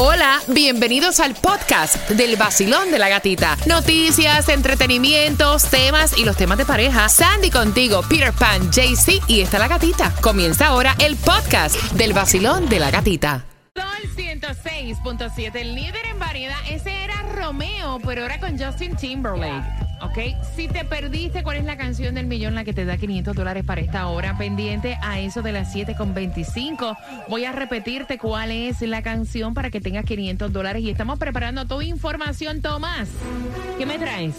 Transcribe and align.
Hola, 0.00 0.38
bienvenidos 0.46 1.18
al 1.18 1.34
podcast 1.34 2.08
del 2.10 2.36
vacilón 2.36 2.92
de 2.92 3.00
la 3.00 3.08
gatita. 3.08 3.56
Noticias, 3.66 4.48
entretenimientos, 4.48 5.64
temas 5.64 6.16
y 6.16 6.24
los 6.24 6.36
temas 6.36 6.56
de 6.56 6.64
pareja. 6.64 7.08
Sandy 7.08 7.50
contigo, 7.50 8.02
Peter 8.08 8.32
Pan, 8.32 8.70
JC 8.70 9.20
y 9.26 9.40
está 9.40 9.58
la 9.58 9.66
gatita. 9.66 10.14
Comienza 10.20 10.68
ahora 10.68 10.94
el 11.00 11.16
podcast 11.16 11.74
del 11.94 12.12
vacilón 12.12 12.68
de 12.68 12.78
la 12.78 12.92
gatita. 12.92 13.44
Sol 13.74 13.84
106.7, 14.14 15.56
el 15.56 15.74
líder 15.74 16.06
en 16.06 16.20
variedad. 16.20 16.58
Ese 16.70 17.02
era 17.02 17.20
Romeo, 17.34 17.98
pero 18.06 18.22
ahora 18.22 18.38
con 18.38 18.56
Justin 18.56 18.94
Timberlake. 18.94 19.87
¿Ok? 20.00 20.18
Si 20.56 20.68
te 20.68 20.84
perdiste 20.84 21.42
cuál 21.42 21.58
es 21.58 21.64
la 21.64 21.76
canción 21.76 22.14
del 22.14 22.26
millón, 22.26 22.54
la 22.54 22.64
que 22.64 22.72
te 22.72 22.84
da 22.84 22.96
500 22.96 23.34
dólares 23.34 23.64
para 23.64 23.80
esta 23.80 24.06
hora, 24.08 24.36
pendiente 24.38 24.98
a 25.02 25.20
eso 25.20 25.42
de 25.42 25.52
las 25.52 25.74
7.25, 25.74 26.96
voy 27.28 27.44
a 27.44 27.52
repetirte 27.52 28.18
cuál 28.18 28.50
es 28.50 28.80
la 28.82 29.02
canción 29.02 29.54
para 29.54 29.70
que 29.70 29.80
tengas 29.80 30.04
500 30.04 30.52
dólares 30.52 30.82
y 30.82 30.90
estamos 30.90 31.18
preparando 31.18 31.66
tu 31.66 31.82
información, 31.82 32.62
Tomás. 32.62 33.08
¿Qué 33.76 33.86
me 33.86 33.98
traes? 33.98 34.34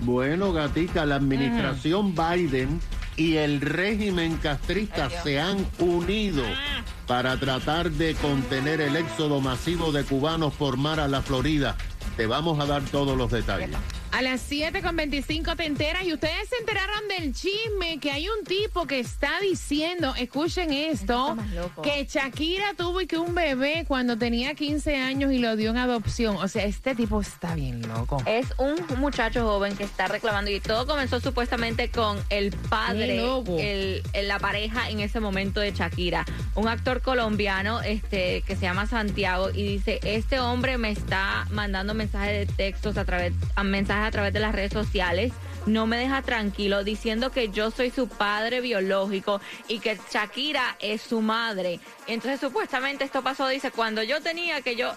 Bueno, 0.00 0.52
gatica, 0.52 1.04
la 1.06 1.16
administración 1.16 2.14
Biden 2.14 2.80
y 3.16 3.36
el 3.36 3.60
régimen 3.60 4.36
castrista 4.36 5.10
se 5.10 5.40
han 5.40 5.66
unido 5.80 6.44
ah. 6.46 6.84
para 7.06 7.36
tratar 7.36 7.90
de 7.90 8.14
contener 8.14 8.80
el 8.80 8.94
éxodo 8.94 9.40
masivo 9.40 9.90
de 9.90 10.04
cubanos 10.04 10.54
por 10.54 10.76
mar 10.76 11.00
a 11.00 11.08
la 11.08 11.20
Florida. 11.20 11.76
Te 12.16 12.26
vamos 12.26 12.60
a 12.60 12.66
dar 12.66 12.82
todos 12.82 13.18
los 13.18 13.30
detalles. 13.30 13.70
A 14.10 14.22
las 14.22 14.50
7.25 14.50 15.56
te 15.56 15.66
enteras 15.66 16.04
y 16.04 16.14
ustedes 16.14 16.48
se 16.48 16.56
enteraron 16.56 17.08
del 17.08 17.34
chisme 17.34 17.98
que 18.00 18.10
hay 18.10 18.26
un 18.28 18.44
tipo 18.44 18.86
que 18.86 19.00
está 19.00 19.30
diciendo, 19.40 20.14
escuchen 20.16 20.72
esto, 20.72 21.36
que 21.82 22.06
Shakira 22.06 22.74
tuvo 22.74 23.02
y 23.02 23.06
que 23.06 23.18
un 23.18 23.34
bebé 23.34 23.84
cuando 23.86 24.16
tenía 24.16 24.54
15 24.54 24.96
años 24.96 25.32
y 25.32 25.38
lo 25.38 25.56
dio 25.56 25.70
en 25.70 25.76
adopción. 25.76 26.36
O 26.36 26.48
sea, 26.48 26.64
este 26.64 26.94
tipo 26.94 27.20
está 27.20 27.54
bien 27.54 27.86
loco. 27.86 28.22
Es 28.24 28.46
un 28.56 28.76
muchacho 28.98 29.44
joven 29.44 29.76
que 29.76 29.84
está 29.84 30.08
reclamando 30.08 30.50
y 30.50 30.60
todo 30.60 30.86
comenzó 30.86 31.20
supuestamente 31.20 31.90
con 31.90 32.18
el 32.30 32.50
padre, 32.52 33.22
el, 33.58 34.02
la 34.26 34.38
pareja 34.38 34.88
en 34.88 35.00
ese 35.00 35.20
momento 35.20 35.60
de 35.60 35.72
Shakira, 35.72 36.24
un 36.54 36.66
actor 36.66 37.02
colombiano 37.02 37.82
este, 37.82 38.42
que 38.42 38.56
se 38.56 38.62
llama 38.62 38.86
Santiago 38.86 39.50
y 39.50 39.64
dice, 39.64 40.00
este 40.02 40.40
hombre 40.40 40.78
me 40.78 40.90
está 40.90 41.46
mandando 41.50 41.92
mensajes 41.94 42.48
de 42.48 42.54
textos 42.54 42.96
a 42.96 43.04
través, 43.04 43.34
a 43.54 43.64
mensajes 43.64 43.97
a 44.06 44.10
través 44.10 44.32
de 44.32 44.40
las 44.40 44.54
redes 44.54 44.72
sociales 44.72 45.32
no 45.66 45.86
me 45.86 45.98
deja 45.98 46.22
tranquilo 46.22 46.82
diciendo 46.84 47.30
que 47.30 47.50
yo 47.50 47.70
soy 47.70 47.90
su 47.90 48.08
padre 48.08 48.60
biológico 48.60 49.40
y 49.68 49.80
que 49.80 49.98
Shakira 50.10 50.76
es 50.80 51.02
su 51.02 51.20
madre. 51.20 51.80
Entonces 52.06 52.40
supuestamente 52.40 53.04
esto 53.04 53.22
pasó, 53.22 53.48
dice, 53.48 53.70
cuando 53.70 54.02
yo 54.02 54.20
tenía 54.20 54.62
que 54.62 54.76
yo 54.76 54.92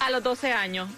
a 0.00 0.10
los 0.10 0.22
12 0.22 0.52
años. 0.52 0.90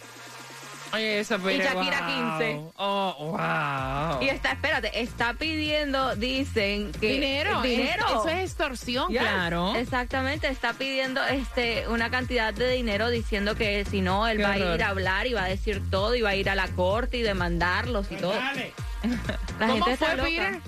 Oye, 0.92 1.20
eso 1.20 1.37
Y 1.51 1.59
Shakira 1.59 2.06
15. 2.39 2.61
Oh, 2.77 3.17
wow. 3.19 4.23
Y 4.23 4.29
está, 4.29 4.53
espérate, 4.53 5.01
está 5.01 5.34
pidiendo, 5.34 6.15
dicen 6.17 6.92
que. 6.92 7.12
Dinero. 7.12 7.61
Dinero. 7.62 8.06
eso 8.06 8.29
es 8.29 8.45
extorsión, 8.45 9.12
claro. 9.12 9.75
Exactamente, 9.75 10.48
está 10.48 10.73
pidiendo 10.73 11.25
este 11.25 11.89
una 11.89 12.11
cantidad 12.11 12.55
de 12.55 12.70
dinero 12.70 13.11
diciendo 13.11 13.55
que 13.57 13.84
si 13.84 14.01
no, 14.01 14.27
él 14.27 14.42
va 14.42 14.53
a 14.53 14.59
ir 14.59 14.83
a 14.83 14.89
hablar 14.89 15.27
y 15.27 15.33
va 15.33 15.45
a 15.45 15.48
decir 15.48 15.83
todo 15.91 16.14
y 16.14 16.23
va 16.23 16.31
a 16.31 16.37
ir 16.37 16.48
a 16.51 16.55
la 16.55 16.69
corte 16.69 17.19
y 17.19 17.23
demandarlos 17.23 18.07
y 18.07 18.11
pues 18.11 18.20
todo. 18.20 18.34
Dale. 18.34 18.73
La 19.59 19.69
gente 19.69 19.92
está 19.92 20.14
loca. 20.14 20.61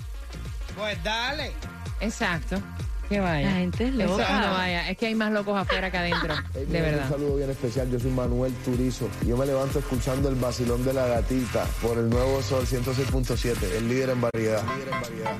Pues 0.77 1.03
dale. 1.03 1.51
Exacto. 1.99 2.61
Que 3.09 3.19
vaya. 3.19 3.49
La 3.49 3.55
gente 3.57 3.87
es 3.87 3.95
loca. 3.95 4.39
no 4.39 4.53
vaya. 4.53 4.89
Es 4.89 4.97
que 4.97 5.07
hay 5.07 5.15
más 5.15 5.31
locos 5.31 5.57
afuera 5.57 5.89
que 5.89 5.97
adentro. 5.97 6.35
de 6.53 6.81
verdad. 6.81 7.05
Un 7.05 7.09
saludo 7.09 7.35
bien 7.37 7.49
especial. 7.49 7.89
Yo 7.91 7.99
soy 7.99 8.11
Manuel 8.11 8.53
Turizo. 8.63 9.09
Yo 9.25 9.35
me 9.35 9.45
levanto 9.45 9.79
escuchando 9.79 10.29
el 10.29 10.35
vacilón 10.35 10.85
de 10.85 10.93
la 10.93 11.07
gatita 11.07 11.65
por 11.81 11.97
el 11.97 12.09
nuevo 12.09 12.41
Sol 12.43 12.65
106.7. 12.65 13.55
El 13.77 13.89
líder 13.89 14.11
en 14.11 14.21
variedad. 14.21 14.63
líder 14.63 14.93
en 14.93 15.01
variedad. 15.01 15.37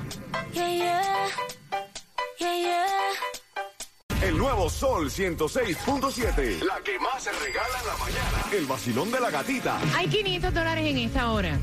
El 4.22 4.36
nuevo 4.36 4.68
Sol 4.68 5.10
106.7. 5.10 6.62
La 6.62 6.80
que 6.84 6.98
más 6.98 7.22
se 7.22 7.32
regala 7.32 7.78
en 7.80 7.86
la 7.86 7.96
mañana. 7.96 8.46
El 8.52 8.66
vacilón 8.66 9.10
de 9.10 9.18
la 9.18 9.30
gatita. 9.30 9.78
Hay 9.96 10.08
500 10.08 10.52
dólares 10.52 10.86
en 10.86 10.98
esta 10.98 11.30
hora. 11.30 11.58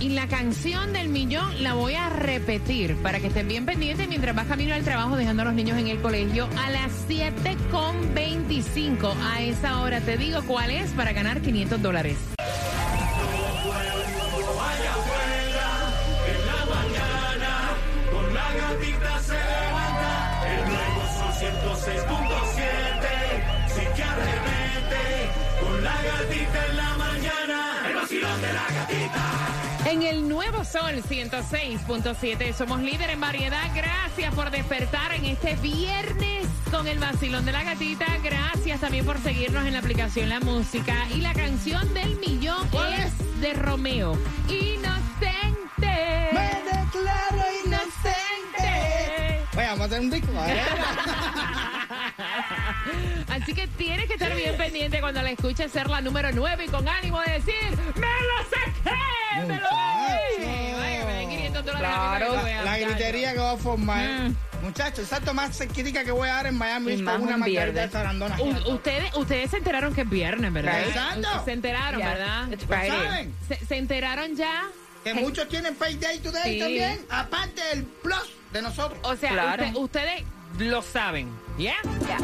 Y 0.00 0.08
la 0.10 0.28
canción 0.28 0.92
del 0.94 1.10
millón 1.10 1.62
la 1.62 1.74
voy 1.74 1.92
a 1.92 2.08
repetir 2.08 2.96
para 2.96 3.20
que 3.20 3.26
estén 3.26 3.48
bien 3.48 3.66
pendientes 3.66 4.08
mientras 4.08 4.34
vas 4.34 4.46
camino 4.46 4.74
al 4.74 4.82
trabajo 4.82 5.14
dejando 5.14 5.42
a 5.42 5.44
los 5.44 5.54
niños 5.54 5.76
en 5.76 5.88
el 5.88 6.00
colegio 6.00 6.48
a 6.58 6.70
las 6.70 6.90
7.25. 7.06 9.14
A 9.22 9.42
esa 9.42 9.82
hora 9.82 10.00
te 10.00 10.16
digo 10.16 10.40
cuál 10.46 10.70
es 10.70 10.90
para 10.92 11.12
ganar 11.12 11.42
500 11.42 11.82
dólares. 11.82 12.16
Nuevo 29.98 30.64
Sol 30.64 31.02
106.7 31.02 32.52
somos 32.54 32.80
líder 32.80 33.10
en 33.10 33.20
variedad. 33.20 33.68
Gracias 33.74 34.32
por 34.34 34.52
despertar 34.52 35.12
en 35.14 35.24
este 35.24 35.56
viernes 35.56 36.46
con 36.70 36.86
el 36.86 37.00
vacilón 37.00 37.44
de 37.44 37.50
la 37.50 37.64
gatita. 37.64 38.06
Gracias 38.22 38.80
también 38.80 39.04
por 39.04 39.18
seguirnos 39.18 39.66
en 39.66 39.72
la 39.72 39.80
aplicación 39.80 40.28
La 40.28 40.38
Música. 40.38 40.94
Y 41.12 41.22
la 41.22 41.32
canción 41.32 41.92
del 41.92 42.16
millón 42.20 42.68
es 42.96 43.40
de 43.40 43.52
Romeo. 43.54 44.16
Inocente. 44.48 46.28
Me 46.32 46.62
declaro 46.70 47.44
inocente. 47.64 49.40
Voy 49.52 49.64
a 49.64 49.74
matar 49.74 50.00
un 50.00 50.10
disco. 50.10 50.32
Así 53.28 53.54
que 53.54 53.66
tienes 53.66 54.06
que 54.06 54.12
estar 54.14 54.34
bien 54.36 54.56
pendiente 54.56 55.00
cuando 55.00 55.20
la 55.22 55.30
escuches 55.30 55.72
ser 55.72 55.88
la 55.88 56.00
número 56.00 56.30
9 56.32 56.64
y 56.64 56.68
con 56.68 56.88
ánimo 56.88 57.20
de 57.22 57.32
decir, 57.32 57.76
¡me 57.96 58.06
lo 58.06 58.50
Claro, 61.62 62.36
la, 62.64 62.78
gritería 62.78 63.32
que 63.32 63.38
va 63.38 63.52
a 63.52 63.56
formar. 63.56 64.08
Mm. 64.08 64.36
Muchachos, 64.62 65.00
exacto 65.00 65.32
más 65.32 65.58
crítica 65.72 66.04
que 66.04 66.10
voy 66.10 66.28
a 66.28 66.34
dar 66.34 66.46
en 66.46 66.54
Miami 66.56 67.02
con 67.02 67.22
una 67.22 67.38
margarita 67.38 67.80
de 67.80 67.88
zarandona. 67.88 68.36
ustedes, 68.66 69.14
ustedes 69.16 69.50
se 69.50 69.56
enteraron 69.56 69.94
que 69.94 70.02
es 70.02 70.10
viernes, 70.10 70.52
¿verdad? 70.52 70.82
Exacto. 70.86 71.44
Se 71.44 71.52
enteraron, 71.52 72.00
¿verdad? 72.00 72.48
¿Saben? 72.68 73.34
Se, 73.66 73.76
enteraron 73.76 74.36
ya. 74.36 74.64
Que 75.02 75.14
muchos 75.14 75.48
tienen 75.48 75.74
Payday 75.74 76.18
Today 76.18 76.58
también, 76.58 77.06
aparte 77.08 77.62
del 77.74 77.84
plus 77.84 78.34
de 78.52 78.60
nosotros. 78.60 79.00
O 79.02 79.16
sea, 79.16 79.72
ustedes 79.76 80.24
lo 80.58 80.82
saben, 80.82 81.30
¿ya? 81.56 81.76
Yeah? 82.06 82.18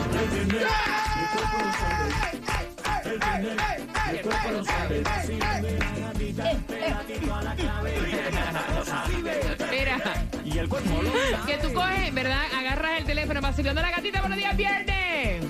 Mira, 9.70 9.98
y 10.44 10.58
el 10.58 10.68
cuerpo 10.68 11.00
que 11.46 11.56
tú 11.58 11.72
coges, 11.72 12.14
¿verdad? 12.14 12.42
Agarras 12.56 12.98
el 12.98 13.04
teléfono, 13.04 13.40
vacilando 13.40 13.80
la 13.80 13.90
gatita, 13.90 14.20
buenos 14.20 14.38
días, 14.38 14.56
viernes. 14.56 15.44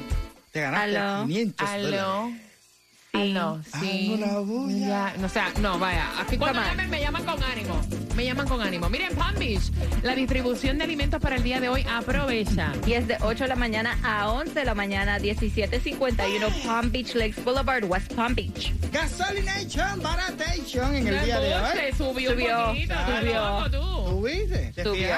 Te 0.53 0.61
ganaste 0.61 0.97
Aló. 0.97 1.27
500 1.27 1.69
Aló. 1.69 2.31
No, 3.25 3.61
sí. 3.81 4.19
Ya, 4.81 5.15
no, 5.19 5.27
o 5.27 5.29
sea, 5.29 5.53
no, 5.61 5.79
vaya. 5.79 6.09
Aquí 6.21 6.37
cuando 6.37 6.61
me 6.61 6.67
llaman, 6.69 6.91
me 6.91 7.01
llaman 7.01 7.25
con 7.25 7.43
ánimo. 7.43 7.81
Me 8.15 8.25
llaman 8.25 8.49
con 8.49 8.61
ánimo. 8.61 8.89
Miren, 8.89 9.15
Palm 9.15 9.39
Beach, 9.39 9.71
la 10.03 10.15
distribución 10.15 10.79
de 10.79 10.85
alimentos 10.85 11.21
para 11.21 11.37
el 11.37 11.43
día 11.43 11.61
de 11.61 11.69
hoy 11.69 11.85
aprovecha. 11.91 12.73
Y 12.87 12.95
es 12.95 13.07
de 13.07 13.17
8 13.21 13.45
de 13.45 13.49
la 13.49 13.57
mañana 13.57 13.99
a 14.03 14.31
11 14.31 14.55
de 14.55 14.65
la 14.65 14.75
mañana, 14.75 15.19
1751 15.19 16.47
Palm 16.65 16.91
Beach 16.91 17.15
Lakes 17.15 17.43
Boulevard, 17.43 17.85
West 17.85 18.13
Palm 18.15 18.35
Beach. 18.35 18.73
Gasolination, 18.93 20.03
baratation 20.03 20.95
en 20.95 21.09
el 21.09 21.25
día 21.25 21.41
de 21.41 21.55
hoy. 21.55 21.93
Subió, 21.97 22.31
subió, 22.31 22.75
subió. 22.75 23.71
¿Tú? 23.71 24.11
¿Tuviste? 24.11 24.73
¿Te 24.75 24.85
subió. 24.85 25.09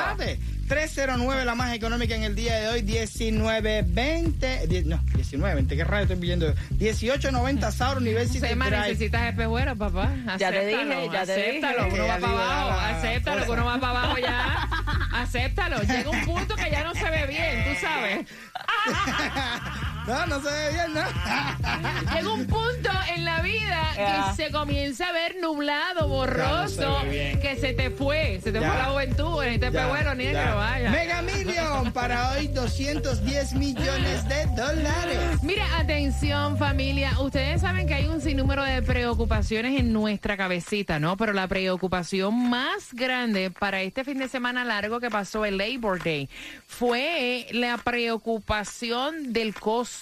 309 0.68 1.44
la 1.44 1.54
más 1.54 1.74
económica 1.74 2.14
en 2.14 2.24
el 2.24 2.34
día 2.34 2.60
de 2.60 2.68
hoy, 2.68 2.82
1920, 2.82 4.66
no, 4.84 4.98
1920, 4.98 5.76
qué 5.76 5.84
raro 5.84 6.02
estoy 6.02 6.16
viendo. 6.18 6.54
1890 6.78 7.72
South 7.72 7.96
University 7.96 8.38
Se 8.38 8.54
necesitas 8.54 9.30
espejuelo, 9.30 9.76
papá. 9.76 10.12
Acéptalo, 10.26 10.38
ya 10.38 10.50
te 10.50 10.66
dije, 10.66 11.08
ya 11.12 11.24
te 11.24 11.32
acéptalo, 11.32 11.84
dije. 11.84 11.94
uno 11.94 12.06
va 12.06 12.18
para 12.18 12.32
abajo, 12.32 12.80
acéptalo, 12.80 13.44
que 13.44 13.50
uno 13.50 13.64
va 13.64 13.80
para 13.80 13.98
abajo 13.98 14.18
ya. 14.18 14.68
Acéptalo, 15.22 15.82
llega 15.82 16.10
un 16.10 16.24
punto 16.24 16.54
que 16.54 16.70
ya 16.70 16.84
no 16.84 16.94
se 16.94 17.10
ve 17.10 17.26
bien, 17.26 17.64
tú 17.64 17.70
sabes. 17.80 18.26
No, 20.08 20.24
no 20.24 20.40
se 20.40 20.50
ve 20.50 20.72
bien, 20.72 20.94
¿no? 20.94 21.02
Llega 22.14 22.32
un 22.32 22.46
punto 22.46 22.90
en 23.14 23.26
la 23.26 23.42
vida 23.42 23.88
que 23.94 24.42
se 24.42 24.50
comienza 24.50 25.08
a 25.08 25.12
ver 25.12 25.36
nublado, 25.38 26.08
borroso, 26.08 26.96
que 27.02 27.58
se 27.60 27.74
te 27.74 27.90
fue, 27.90 28.40
se 28.42 28.50
te 28.50 28.58
fue 28.58 28.68
la 28.68 28.86
juventud, 28.86 29.42
en 29.42 29.62
este 29.62 29.68
bueno 29.68 30.14
negro, 30.14 30.56
vaya. 30.56 30.90
Mega 30.90 31.20
Million 31.20 31.92
para 31.92 32.30
hoy 32.30 32.48
210 32.48 33.52
millones 33.52 34.26
de 34.26 34.46
dólares. 34.56 35.42
Mira, 35.42 35.66
atención 35.78 36.56
familia, 36.56 37.20
ustedes 37.20 37.60
saben 37.60 37.86
que 37.86 37.92
hay 37.92 38.06
un 38.06 38.22
sinnúmero 38.22 38.64
de 38.64 38.80
preocupaciones 38.80 39.78
en 39.78 39.92
nuestra 39.92 40.38
cabecita, 40.38 40.98
¿no? 40.98 41.18
Pero 41.18 41.34
la 41.34 41.48
preocupación 41.48 42.48
más 42.48 42.94
grande 42.94 43.50
para 43.50 43.82
este 43.82 44.04
fin 44.04 44.16
de 44.16 44.28
semana 44.28 44.64
largo 44.64 45.00
que 45.00 45.10
pasó 45.10 45.44
el 45.44 45.58
Labor 45.58 46.02
Day 46.02 46.30
fue 46.66 47.46
la 47.52 47.76
preocupación 47.76 49.34
del 49.34 49.54
costo. 49.54 49.97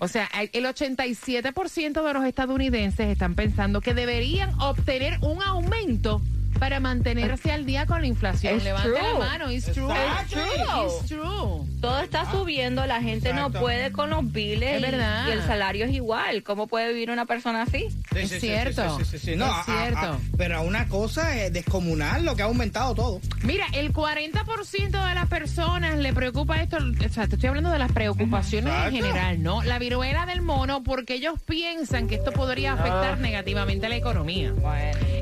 O 0.00 0.08
sea, 0.08 0.28
el 0.52 0.64
87% 0.64 2.02
de 2.02 2.12
los 2.12 2.24
estadounidenses 2.24 3.08
están 3.08 3.34
pensando 3.34 3.80
que 3.80 3.94
deberían 3.94 4.58
obtener 4.60 5.18
un 5.22 5.40
aumento 5.42 6.20
para 6.58 6.80
mantenerse 6.80 7.52
al 7.52 7.66
día 7.66 7.86
con 7.86 8.00
la 8.00 8.06
inflación. 8.06 8.62
Levanta 8.62 9.02
la 9.02 9.18
mano, 9.18 9.50
it's 9.50 9.70
true. 9.72 9.88
It's 10.28 11.06
true. 11.06 11.66
Todo 11.80 12.00
está 12.00 12.30
subiendo, 12.30 12.84
la 12.86 13.00
gente 13.00 13.32
no 13.32 13.50
puede 13.50 13.92
con 13.92 14.10
los 14.10 14.30
biles 14.32 14.76
es 14.76 14.82
verdad. 14.82 15.28
Y, 15.28 15.32
el 15.32 15.42
salario 15.42 15.84
es 15.84 15.92
igual. 15.92 16.42
¿Cómo 16.42 16.66
puede 16.66 16.92
vivir 16.92 17.10
una 17.10 17.26
persona 17.26 17.62
así? 17.62 17.88
es 18.14 18.40
cierto. 18.40 18.98
es 19.00 19.22
cierto. 19.22 20.20
pero 20.36 20.62
una 20.62 20.88
cosa 20.88 21.36
es 21.36 21.52
descomunal 21.52 22.24
lo 22.24 22.34
que 22.34 22.42
ha 22.42 22.46
aumentado 22.46 22.94
todo. 22.94 23.20
Mira, 23.42 23.66
el 23.72 23.92
40% 23.92 25.08
de 25.08 25.14
las 25.14 25.28
personas 25.28 25.98
le 25.98 26.12
preocupa 26.12 26.60
esto, 26.60 26.78
o 26.78 27.08
sea, 27.08 27.28
te 27.28 27.36
estoy 27.36 27.48
hablando 27.48 27.70
de 27.70 27.78
las 27.78 27.92
preocupaciones 27.92 28.72
en 28.86 28.92
general, 28.92 29.42
¿no? 29.42 29.62
La 29.62 29.78
viruela 29.78 30.26
del 30.26 30.42
mono, 30.42 30.82
porque 30.82 31.14
ellos 31.14 31.40
piensan 31.44 32.08
que 32.08 32.16
esto 32.16 32.32
podría 32.32 32.72
afectar 32.72 33.18
negativamente 33.18 33.86
a 33.86 33.88
la 33.88 33.96
economía. 33.96 34.52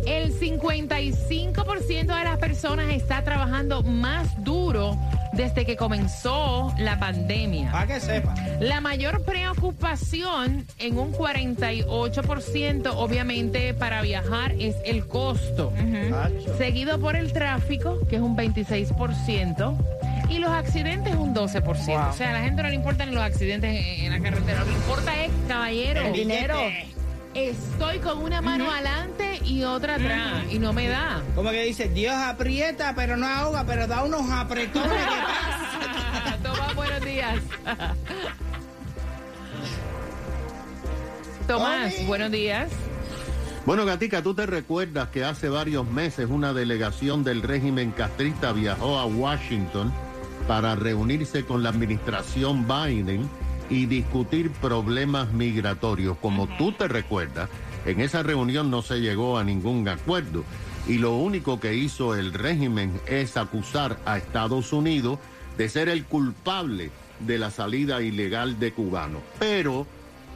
El 0.06 0.32
55 0.32 0.72
5% 1.28 2.06
de 2.06 2.24
las 2.24 2.38
personas 2.38 2.90
está 2.90 3.22
trabajando 3.24 3.82
más 3.82 4.42
duro 4.44 4.96
desde 5.32 5.66
que 5.66 5.76
comenzó 5.76 6.72
la 6.78 6.98
pandemia. 6.98 7.70
Para 7.70 7.86
que 7.86 8.00
sepa. 8.00 8.34
La 8.60 8.80
mayor 8.80 9.24
preocupación 9.24 10.66
en 10.78 10.98
un 10.98 11.12
48%, 11.12 12.92
obviamente, 12.94 13.74
para 13.74 14.02
viajar 14.02 14.52
es 14.58 14.76
el 14.84 15.06
costo. 15.06 15.72
Seguido 16.56 16.98
por 17.00 17.16
el 17.16 17.32
tráfico, 17.32 17.98
que 18.08 18.16
es 18.16 18.22
un 18.22 18.36
26%. 18.36 19.76
Y 20.28 20.38
los 20.38 20.50
accidentes 20.50 21.14
un 21.14 21.34
12%. 21.34 22.10
O 22.10 22.12
sea, 22.12 22.30
a 22.30 22.32
la 22.32 22.40
gente 22.40 22.62
no 22.62 22.68
le 22.68 22.74
importan 22.74 23.14
los 23.14 23.22
accidentes 23.22 23.84
en, 24.00 24.10
la 24.10 24.20
carretera. 24.20 24.60
Lo 24.60 24.66
que 24.66 24.72
importa 24.72 25.24
es, 25.24 25.30
caballero, 25.46 26.00
el 26.00 26.12
dinero. 26.12 26.58
Estoy 27.36 27.98
con 27.98 28.22
una 28.22 28.40
mano 28.40 28.70
adelante 28.70 29.40
y 29.44 29.62
otra 29.62 29.96
atrás 29.96 30.44
y 30.50 30.58
no 30.58 30.72
me 30.72 30.88
da. 30.88 31.22
Como 31.34 31.50
que 31.50 31.64
dice, 31.64 31.90
Dios 31.90 32.14
aprieta 32.14 32.94
pero 32.96 33.18
no 33.18 33.26
ahoga, 33.26 33.66
pero 33.66 33.86
da 33.86 34.04
unos 34.04 34.30
apretones. 34.30 34.90
Tomás, 36.42 36.74
buenos 36.74 37.00
días. 37.02 37.42
Tomás, 41.46 42.06
buenos 42.06 42.30
días. 42.30 42.70
Bueno, 43.66 43.84
Gatica, 43.84 44.22
tú 44.22 44.32
te 44.32 44.46
recuerdas 44.46 45.10
que 45.10 45.22
hace 45.22 45.50
varios 45.50 45.86
meses 45.86 46.28
una 46.30 46.54
delegación 46.54 47.22
del 47.22 47.42
régimen 47.42 47.90
castrista 47.90 48.52
viajó 48.52 48.98
a 48.98 49.04
Washington 49.04 49.92
para 50.48 50.74
reunirse 50.74 51.44
con 51.44 51.62
la 51.62 51.68
administración 51.68 52.66
Biden 52.66 53.28
y 53.70 53.86
discutir 53.86 54.50
problemas 54.50 55.32
migratorios. 55.32 56.16
Como 56.18 56.46
tú 56.56 56.72
te 56.72 56.88
recuerdas, 56.88 57.48
en 57.84 58.00
esa 58.00 58.22
reunión 58.22 58.70
no 58.70 58.82
se 58.82 59.00
llegó 59.00 59.38
a 59.38 59.44
ningún 59.44 59.88
acuerdo 59.88 60.44
y 60.88 60.98
lo 60.98 61.16
único 61.16 61.58
que 61.58 61.74
hizo 61.74 62.14
el 62.14 62.32
régimen 62.32 62.92
es 63.06 63.36
acusar 63.36 63.98
a 64.04 64.18
Estados 64.18 64.72
Unidos 64.72 65.18
de 65.58 65.68
ser 65.68 65.88
el 65.88 66.04
culpable 66.04 66.90
de 67.20 67.38
la 67.38 67.50
salida 67.50 68.02
ilegal 68.02 68.58
de 68.58 68.72
cubanos. 68.72 69.22
Pero 69.38 69.86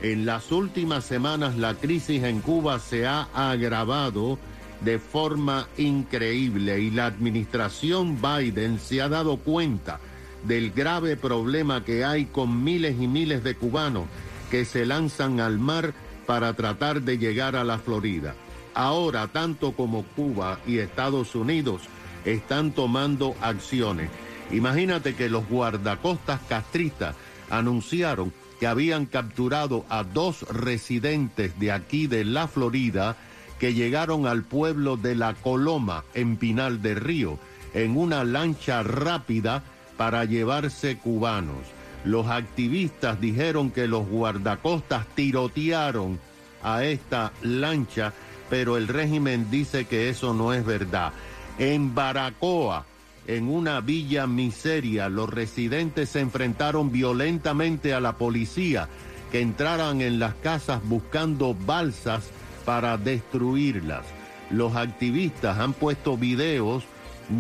en 0.03 0.27
las 0.27 0.51
últimas 0.51 1.05
semanas 1.05 1.57
la 1.57 1.75
crisis 1.75 2.23
en 2.25 2.41
Cuba 2.41 2.79
se 2.79 3.07
ha 3.07 3.29
agravado 3.35 4.39
de 4.81 4.99
forma 4.99 5.69
increíble 5.77 6.81
y 6.81 6.91
la 6.91 7.07
administración 7.07 8.19
Biden 8.21 8.79
se 8.79 9.03
ha 9.03 9.09
dado 9.09 9.37
cuenta 9.37 10.01
del 10.45 10.71
grave 10.71 11.17
problema 11.17 11.85
que 11.85 12.05
hay 12.05 12.27
con 12.27 12.65
miles 12.65 13.01
y 13.01 13.07
miles 13.07 13.45
de 13.45 13.55
cubanos 13.55 14.07
que 14.51 14.65
se 14.65 14.87
lanzan 14.87 15.41
al 15.41 15.59
mar 15.59 15.95
para 16.27 16.55
tratar 16.55 17.03
de 17.03 17.19
llegar 17.19 17.57
a 17.57 17.65
la 17.65 17.79
Florida. 17.79 18.35
Ahora, 18.75 19.29
tanto 19.29 19.73
como 19.73 20.05
Cuba 20.05 20.61
y 20.67 20.79
Estados 20.79 21.35
Unidos 21.35 21.83
están 22.25 22.73
tomando 22.73 23.35
acciones. 23.41 24.11
Imagínate 24.53 25.15
que 25.15 25.29
los 25.29 25.49
guardacostas 25.49 26.41
castristas 26.49 27.17
anunciaron 27.51 28.33
que 28.59 28.67
habían 28.67 29.07
capturado 29.07 29.85
a 29.89 30.05
dos 30.05 30.43
residentes 30.43 31.59
de 31.59 31.73
aquí 31.73 32.07
de 32.07 32.25
la 32.25 32.47
Florida 32.47 33.17
que 33.59 33.75
llegaron 33.75 34.27
al 34.27 34.43
pueblo 34.43 34.97
de 34.97 35.15
La 35.15 35.35
Coloma 35.35 36.05
en 36.15 36.37
Pinal 36.37 36.83
del 36.83 36.97
Río 36.97 37.39
en 37.75 37.97
una 37.97 38.25
lancha 38.25 38.83
rápida 38.83 39.63
para 40.01 40.25
llevarse 40.25 40.97
cubanos. 40.97 41.59
Los 42.07 42.29
activistas 42.29 43.21
dijeron 43.21 43.71
que 43.71 43.87
los 43.87 44.09
guardacostas 44.09 45.07
tirotearon 45.15 46.19
a 46.63 46.85
esta 46.85 47.33
lancha, 47.43 48.15
pero 48.49 48.79
el 48.79 48.89
régimen 48.89 49.51
dice 49.51 49.85
que 49.85 50.09
eso 50.09 50.33
no 50.33 50.55
es 50.55 50.65
verdad. 50.65 51.13
En 51.59 51.95
Baracoa, 51.95 52.87
en 53.27 53.47
una 53.49 53.83
villa 53.83 54.27
miseria, 54.27 55.11
los 55.11 55.29
residentes 55.29 56.09
se 56.09 56.21
enfrentaron 56.21 56.91
violentamente 56.91 57.93
a 57.93 58.01
la 58.01 58.17
policía 58.17 58.89
que 59.31 59.43
entraran 59.43 60.01
en 60.01 60.19
las 60.19 60.33
casas 60.37 60.81
buscando 60.83 61.55
balsas 61.55 62.31
para 62.65 62.97
destruirlas. 62.97 64.07
Los 64.49 64.77
activistas 64.77 65.59
han 65.59 65.75
puesto 65.75 66.17
videos 66.17 66.85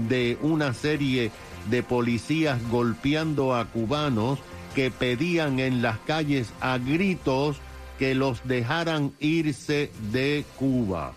de 0.09 0.37
una 0.43 0.75
serie 0.75 1.33
de 1.69 1.83
policías 1.83 2.61
golpeando 2.71 3.55
a 3.55 3.67
cubanos 3.67 4.39
que 4.75 4.91
pedían 4.91 5.59
en 5.59 5.83
las 5.83 5.99
calles 6.01 6.53
a 6.61 6.79
gritos 6.79 7.57
que 7.99 8.15
los 8.15 8.41
dejaran 8.47 9.13
irse 9.21 9.91
de 10.11 10.45
Cuba. 10.57 11.13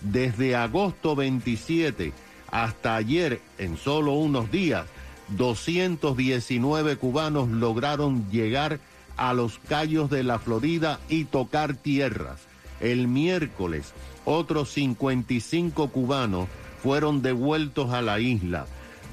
Desde 0.00 0.56
agosto 0.56 1.14
27 1.14 2.12
hasta 2.50 2.96
ayer, 2.96 3.40
en 3.58 3.76
solo 3.76 4.12
unos 4.12 4.50
días, 4.50 4.86
219 5.28 6.96
cubanos 6.96 7.48
lograron 7.48 8.30
llegar 8.30 8.80
a 9.16 9.34
los 9.34 9.58
callos 9.58 10.10
de 10.10 10.22
la 10.22 10.38
Florida 10.38 11.00
y 11.08 11.24
tocar 11.24 11.74
tierras. 11.74 12.40
El 12.80 13.08
miércoles, 13.08 13.92
otros 14.24 14.70
55 14.70 15.88
cubanos 15.88 16.48
fueron 16.82 17.22
devueltos 17.22 17.92
a 17.92 18.02
la 18.02 18.20
isla. 18.20 18.66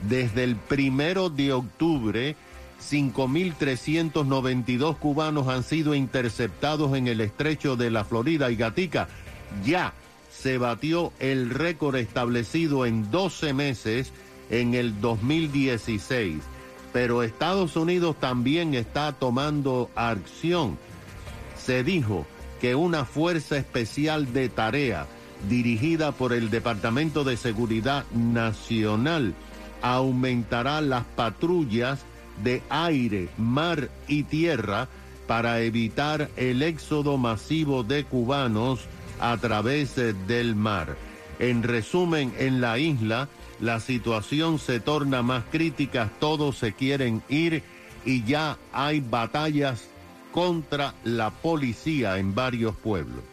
Desde 0.07 0.43
el 0.43 0.55
primero 0.55 1.29
de 1.29 1.53
octubre, 1.53 2.35
5.392 2.81 4.97
cubanos 4.97 5.47
han 5.47 5.61
sido 5.63 5.93
interceptados 5.95 6.95
en 6.97 7.07
el 7.07 7.21
estrecho 7.21 7.77
de 7.77 7.89
la 7.89 8.03
Florida 8.03 8.51
y 8.51 8.57
Gatica. 8.57 9.07
Ya 9.65 9.93
se 10.31 10.57
batió 10.57 11.13
el 11.19 11.49
récord 11.49 11.95
establecido 11.95 12.85
en 12.85 13.09
12 13.11 13.53
meses 13.53 14.11
en 14.49 14.73
el 14.73 14.99
2016. 14.99 16.41
Pero 16.91 17.23
Estados 17.23 17.77
Unidos 17.77 18.17
también 18.19 18.73
está 18.73 19.13
tomando 19.13 19.89
acción. 19.95 20.77
Se 21.57 21.81
dijo 21.83 22.25
que 22.59 22.75
una 22.75 23.05
fuerza 23.05 23.55
especial 23.57 24.33
de 24.33 24.49
tarea 24.49 25.07
dirigida 25.49 26.11
por 26.11 26.33
el 26.33 26.49
Departamento 26.49 27.23
de 27.23 27.37
Seguridad 27.37 28.03
Nacional 28.11 29.33
aumentará 29.83 30.81
las 30.81 31.03
patrullas 31.03 31.99
de 32.43 32.63
aire, 32.69 33.29
mar 33.37 33.89
y 34.07 34.23
tierra 34.23 34.87
para 35.27 35.61
evitar 35.61 36.29
el 36.35 36.63
éxodo 36.63 37.17
masivo 37.17 37.83
de 37.83 38.05
cubanos 38.05 38.79
a 39.19 39.37
través 39.37 39.95
del 39.95 40.55
mar. 40.55 40.95
En 41.37 41.61
resumen, 41.61 42.33
en 42.39 42.61
la 42.61 42.79
isla 42.79 43.27
la 43.59 43.79
situación 43.79 44.57
se 44.57 44.79
torna 44.79 45.21
más 45.21 45.43
crítica, 45.51 46.09
todos 46.19 46.57
se 46.57 46.73
quieren 46.73 47.21
ir 47.29 47.63
y 48.05 48.23
ya 48.23 48.57
hay 48.71 48.99
batallas 48.99 49.83
contra 50.31 50.93
la 51.03 51.29
policía 51.29 52.17
en 52.17 52.33
varios 52.33 52.75
pueblos. 52.75 53.32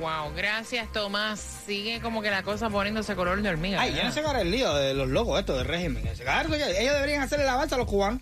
Wow, 0.00 0.34
gracias 0.34 0.90
Tomás. 0.92 1.40
Sigue 1.66 2.00
como 2.00 2.22
que 2.22 2.30
la 2.30 2.42
cosa 2.42 2.68
poniéndose 2.70 3.14
color 3.14 3.40
de 3.40 3.48
hormiga. 3.48 3.80
Ay, 3.80 3.94
ya 3.94 4.04
no 4.04 4.12
se 4.12 4.20
agarra 4.20 4.42
el 4.42 4.50
lío 4.50 4.74
de 4.74 4.94
los 4.94 5.08
locos 5.08 5.40
estos 5.40 5.58
del 5.58 5.66
régimen. 5.66 6.06
Ellos 6.06 6.94
deberían 6.94 7.22
hacerle 7.22 7.44
la 7.44 7.54
avanza 7.54 7.76
a 7.76 7.78
los 7.78 7.86
cubanos. 7.86 8.20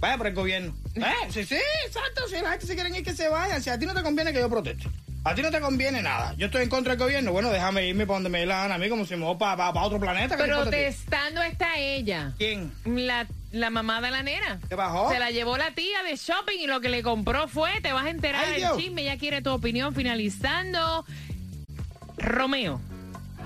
Vaya 0.00 0.16
por 0.16 0.26
el 0.26 0.34
gobierno. 0.34 0.74
¿Eh? 0.96 1.02
Sí, 1.30 1.44
sí, 1.44 1.58
exacto. 1.86 2.26
Si 2.28 2.34
la 2.40 2.50
gente 2.50 2.66
se 2.66 2.74
quiere 2.74 2.90
ir, 2.90 3.04
que 3.04 3.14
se 3.14 3.28
vayan. 3.28 3.62
Si 3.62 3.70
a 3.70 3.78
ti 3.78 3.86
no 3.86 3.94
te 3.94 4.02
conviene 4.02 4.32
que 4.32 4.40
yo 4.40 4.50
proteste. 4.50 4.88
A 5.24 5.36
ti 5.36 5.42
no 5.42 5.52
te 5.52 5.60
conviene 5.60 6.02
nada. 6.02 6.34
Yo 6.36 6.46
estoy 6.46 6.64
en 6.64 6.68
contra 6.68 6.94
del 6.96 6.98
gobierno. 6.98 7.30
Bueno, 7.30 7.50
déjame 7.50 7.86
irme 7.86 8.04
para 8.06 8.16
donde 8.16 8.28
me 8.28 8.40
dé 8.40 8.46
la 8.46 8.62
gana 8.62 8.74
a 8.74 8.78
mí, 8.78 8.88
como 8.88 9.06
si 9.06 9.14
me 9.14 9.24
voy 9.24 9.36
para, 9.36 9.70
otro 9.70 10.00
planeta. 10.00 10.36
Protestando 10.36 11.40
está 11.42 11.78
ella. 11.78 12.32
¿Quién? 12.36 12.72
La, 12.84 13.28
la 13.52 13.70
mamá 13.70 14.00
de 14.00 14.10
la 14.10 14.22
nena. 14.22 14.58
¿Qué 14.68 14.74
bajó? 14.74 15.10
Se 15.10 15.18
la 15.18 15.30
llevó 15.30 15.56
la 15.56 15.70
tía 15.72 16.02
de 16.02 16.16
shopping 16.16 16.58
y 16.58 16.66
lo 16.66 16.80
que 16.80 16.88
le 16.88 17.02
compró 17.02 17.48
fue, 17.48 17.80
te 17.80 17.92
vas 17.92 18.06
a 18.06 18.10
enterar 18.10 18.46
del 18.48 18.64
chisme. 18.76 19.02
Ella 19.02 19.18
quiere 19.18 19.42
tu 19.42 19.50
opinión 19.50 19.94
finalizando. 19.94 21.04
Romeo. 22.16 22.80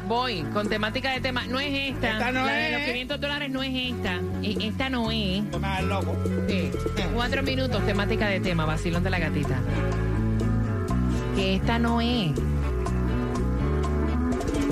Voy 0.06 0.42
con 0.52 0.68
temática 0.68 1.10
de 1.10 1.20
tema. 1.20 1.46
No 1.46 1.58
es 1.58 1.92
esta. 1.92 2.12
esta 2.12 2.30
no 2.30 2.46
la 2.46 2.60
es. 2.60 2.70
de 2.70 2.78
los 2.78 2.86
500 2.86 3.20
dólares 3.20 3.50
no 3.50 3.62
es 3.62 3.72
esta. 3.75 4.20
E, 4.42 4.68
esta 4.68 4.88
no 4.88 5.10
es. 5.10 5.50
Toma 5.50 5.80
el 5.80 5.88
loco. 5.88 6.16
Sí. 6.48 6.70
Cuatro 7.12 7.42
minutos, 7.42 7.84
temática 7.84 8.28
de 8.28 8.40
tema. 8.40 8.64
Vacilón 8.64 9.02
de 9.02 9.10
la 9.10 9.18
gatita. 9.18 9.58
Que 11.34 11.56
esta 11.56 11.78
no 11.80 12.00
es. 12.00 12.32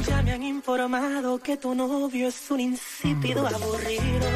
Ya 0.07 0.23
me 0.23 0.33
han 0.33 0.43
informado 0.43 1.39
que 1.39 1.57
tu 1.57 1.75
novio 1.75 2.29
es 2.29 2.51
un 2.51 2.61
insípido 2.61 3.47
aburrido. 3.47 4.27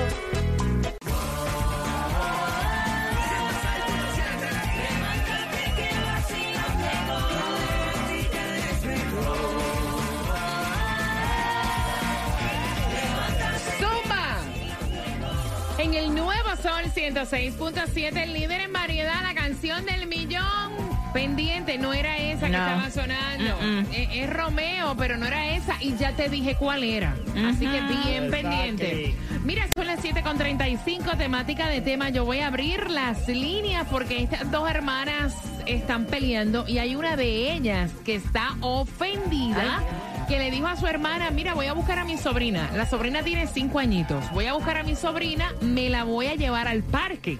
Sol 16.62 16.84
106.7, 16.92 18.16
el 18.16 18.32
líder 18.32 18.62
en 18.62 18.72
variedad, 18.72 19.22
la 19.22 19.34
canción 19.34 19.84
del 19.86 20.08
millón. 20.08 20.72
Pendiente, 21.12 21.78
no 21.78 21.94
era 21.94 22.16
esa 22.18 22.46
que 22.46 22.52
estaba 22.52 22.90
sonando. 22.90 23.58
Es, 23.92 24.28
Romeo, 24.28 24.94
pero 24.96 25.16
no 25.16 25.26
era 25.26 25.54
esa. 25.54 25.76
Y 25.80 25.96
ya 25.96 26.12
te 26.12 26.28
dije 26.28 26.56
cuál 26.56 26.84
era. 26.84 27.14
Así 27.46 27.66
que 27.66 27.80
bien 27.80 28.30
pendiente. 28.30 29.14
Mira, 29.44 29.68
son 29.74 29.86
las 29.86 30.02
7.35, 30.02 31.16
temática 31.16 31.68
de 31.68 31.80
tema. 31.80 32.10
Yo 32.10 32.24
voy 32.24 32.40
a 32.40 32.48
abrir 32.48 32.90
las 32.90 33.28
líneas 33.28 33.86
porque 33.90 34.22
estas 34.22 34.50
dos 34.50 34.68
hermanas 34.68 35.34
están 35.66 36.06
peleando 36.06 36.66
y 36.66 36.78
hay 36.78 36.96
una 36.96 37.16
de 37.16 37.52
ellas 37.52 37.92
que 38.04 38.16
está 38.16 38.56
ofendida 38.60 39.80
que 40.28 40.38
le 40.38 40.50
dijo 40.50 40.66
a 40.66 40.76
su 40.76 40.86
hermana, 40.86 41.30
mira, 41.30 41.54
voy 41.54 41.66
a 41.66 41.72
buscar 41.72 41.98
a 41.98 42.04
mi 42.04 42.18
sobrina. 42.18 42.70
La 42.74 42.84
sobrina 42.84 43.22
tiene 43.22 43.46
cinco 43.46 43.78
añitos. 43.78 44.30
Voy 44.32 44.44
a 44.44 44.52
buscar 44.52 44.76
a 44.76 44.82
mi 44.82 44.94
sobrina, 44.94 45.54
me 45.62 45.88
la 45.88 46.04
voy 46.04 46.26
a 46.26 46.34
llevar 46.34 46.68
al 46.68 46.82
parque. 46.82 47.38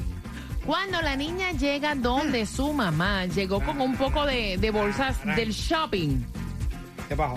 Cuando 0.65 1.01
la 1.03 1.15
niña 1.15 1.53
llega 1.53 1.95
donde 1.95 2.47
su 2.47 2.73
mamá, 2.73 3.27
llegó 3.27 3.61
con 3.61 3.81
un 3.83 3.97
poco 3.97 4.25
de, 4.25 4.71
bolsas 4.73 5.19
del 5.37 5.51
shopping. 5.51 6.25
¿Qué 7.09 7.17
pasó? 7.17 7.37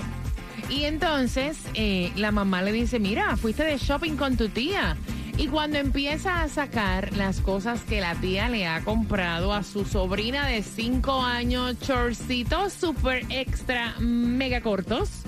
Y 0.69 0.85
entonces 0.85 1.57
eh, 1.73 2.13
la 2.15 2.31
mamá 2.31 2.61
le 2.61 2.71
dice, 2.71 2.99
mira, 2.99 3.35
fuiste 3.35 3.63
de 3.65 3.77
shopping 3.77 4.15
con 4.15 4.37
tu 4.37 4.47
tía. 4.47 4.95
Y 5.37 5.47
cuando 5.47 5.79
empieza 5.79 6.43
a 6.43 6.49
sacar 6.49 7.15
las 7.17 7.41
cosas 7.41 7.81
que 7.81 7.99
la 7.99 8.15
tía 8.15 8.47
le 8.47 8.67
ha 8.67 8.81
comprado 8.81 9.53
a 9.53 9.63
su 9.63 9.83
sobrina 9.85 10.47
de 10.47 10.63
cinco 10.63 11.21
años, 11.21 11.77
chorcitos 11.79 12.71
super 12.73 13.25
extra 13.29 13.95
mega 13.99 14.61
cortos, 14.61 15.23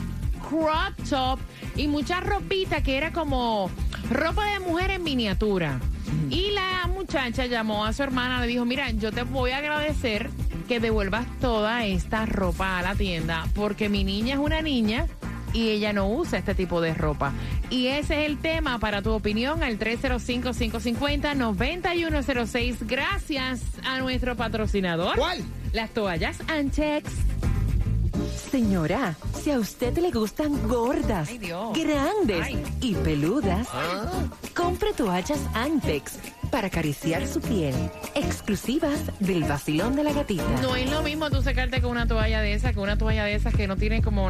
crop 0.53 0.93
top 1.10 1.39
y 1.75 1.88
mucha 1.88 2.19
ropita 2.19 2.83
que 2.83 2.98
era 2.98 3.12
como 3.12 3.72
ropa 4.10 4.45
de 4.51 4.60
mujer 4.60 4.91
en 4.91 5.03
miniatura. 5.03 5.79
Y 6.29 6.51
la 6.51 6.88
muchacha 6.88 7.48
llamó 7.48 7.86
a 7.86 7.93
su 7.93 8.03
hermana, 8.03 8.39
le 8.39 8.45
dijo, 8.48 8.65
mira, 8.65 8.91
yo 8.91 9.12
te 9.12 9.24
voy 9.24 9.50
a 9.51 9.57
agradecer 9.57 10.29
que 10.67 10.79
devuelvas 10.79 11.25
toda 11.39 11.83
esta 11.86 12.27
ropa 12.27 12.77
a 12.77 12.83
la 12.83 12.93
tienda 12.95 13.48
porque 13.55 13.89
mi 13.89 14.03
niña 14.03 14.36
es 14.36 14.39
una 14.39 14.62
niña 14.62 15.07
y 15.53 15.69
ella 15.69 15.93
no 15.93 16.10
usa 16.10 16.39
este 16.39 16.55
tipo 16.55 16.81
de 16.81 16.93
ropa. 16.93 17.31
Y 17.69 17.88
ese 17.88 18.25
es 18.25 18.29
el 18.29 18.39
tema 18.39 18.79
para 18.79 19.01
tu 19.01 19.12
opinión 19.12 19.63
al 19.63 19.79
305-550-9106. 19.79 22.79
Gracias 22.81 23.62
a 23.86 24.00
nuestro 24.00 24.36
patrocinador. 24.36 25.17
¿Cuál? 25.17 25.39
Las 25.74 25.91
toallas 25.91 26.38
Anchex. 26.48 27.33
Señora, 28.51 29.15
si 29.41 29.51
a 29.51 29.60
usted 29.60 29.98
le 29.98 30.12
gustan 30.12 30.67
gordas, 30.67 31.29
grandes 31.74 32.48
y 32.82 32.93
peludas, 32.96 33.67
compre 34.55 34.93
toallas 34.93 35.39
Antex 35.53 36.20
para 36.51 36.67
acariciar 36.67 37.27
su 37.27 37.41
piel. 37.41 37.74
Exclusivas 38.13 39.00
del 39.20 39.43
vacilón 39.43 39.96
de 39.96 40.03
la 40.03 40.13
gatita. 40.13 40.43
No 40.62 40.75
es 40.75 40.89
lo 40.89 41.01
mismo 41.01 41.29
tú 41.32 41.41
secarte 41.41 41.82
con 41.82 41.91
una 41.91 42.08
toalla 42.08 42.41
de 42.41 42.53
esas 42.53 42.74
que 42.74 42.79
una 42.79 42.98
toalla 42.98 43.25
de 43.25 43.36
esas 43.36 43.53
que 43.55 43.67
no 43.67 43.75
tiene 43.75 44.01
como 44.01 44.29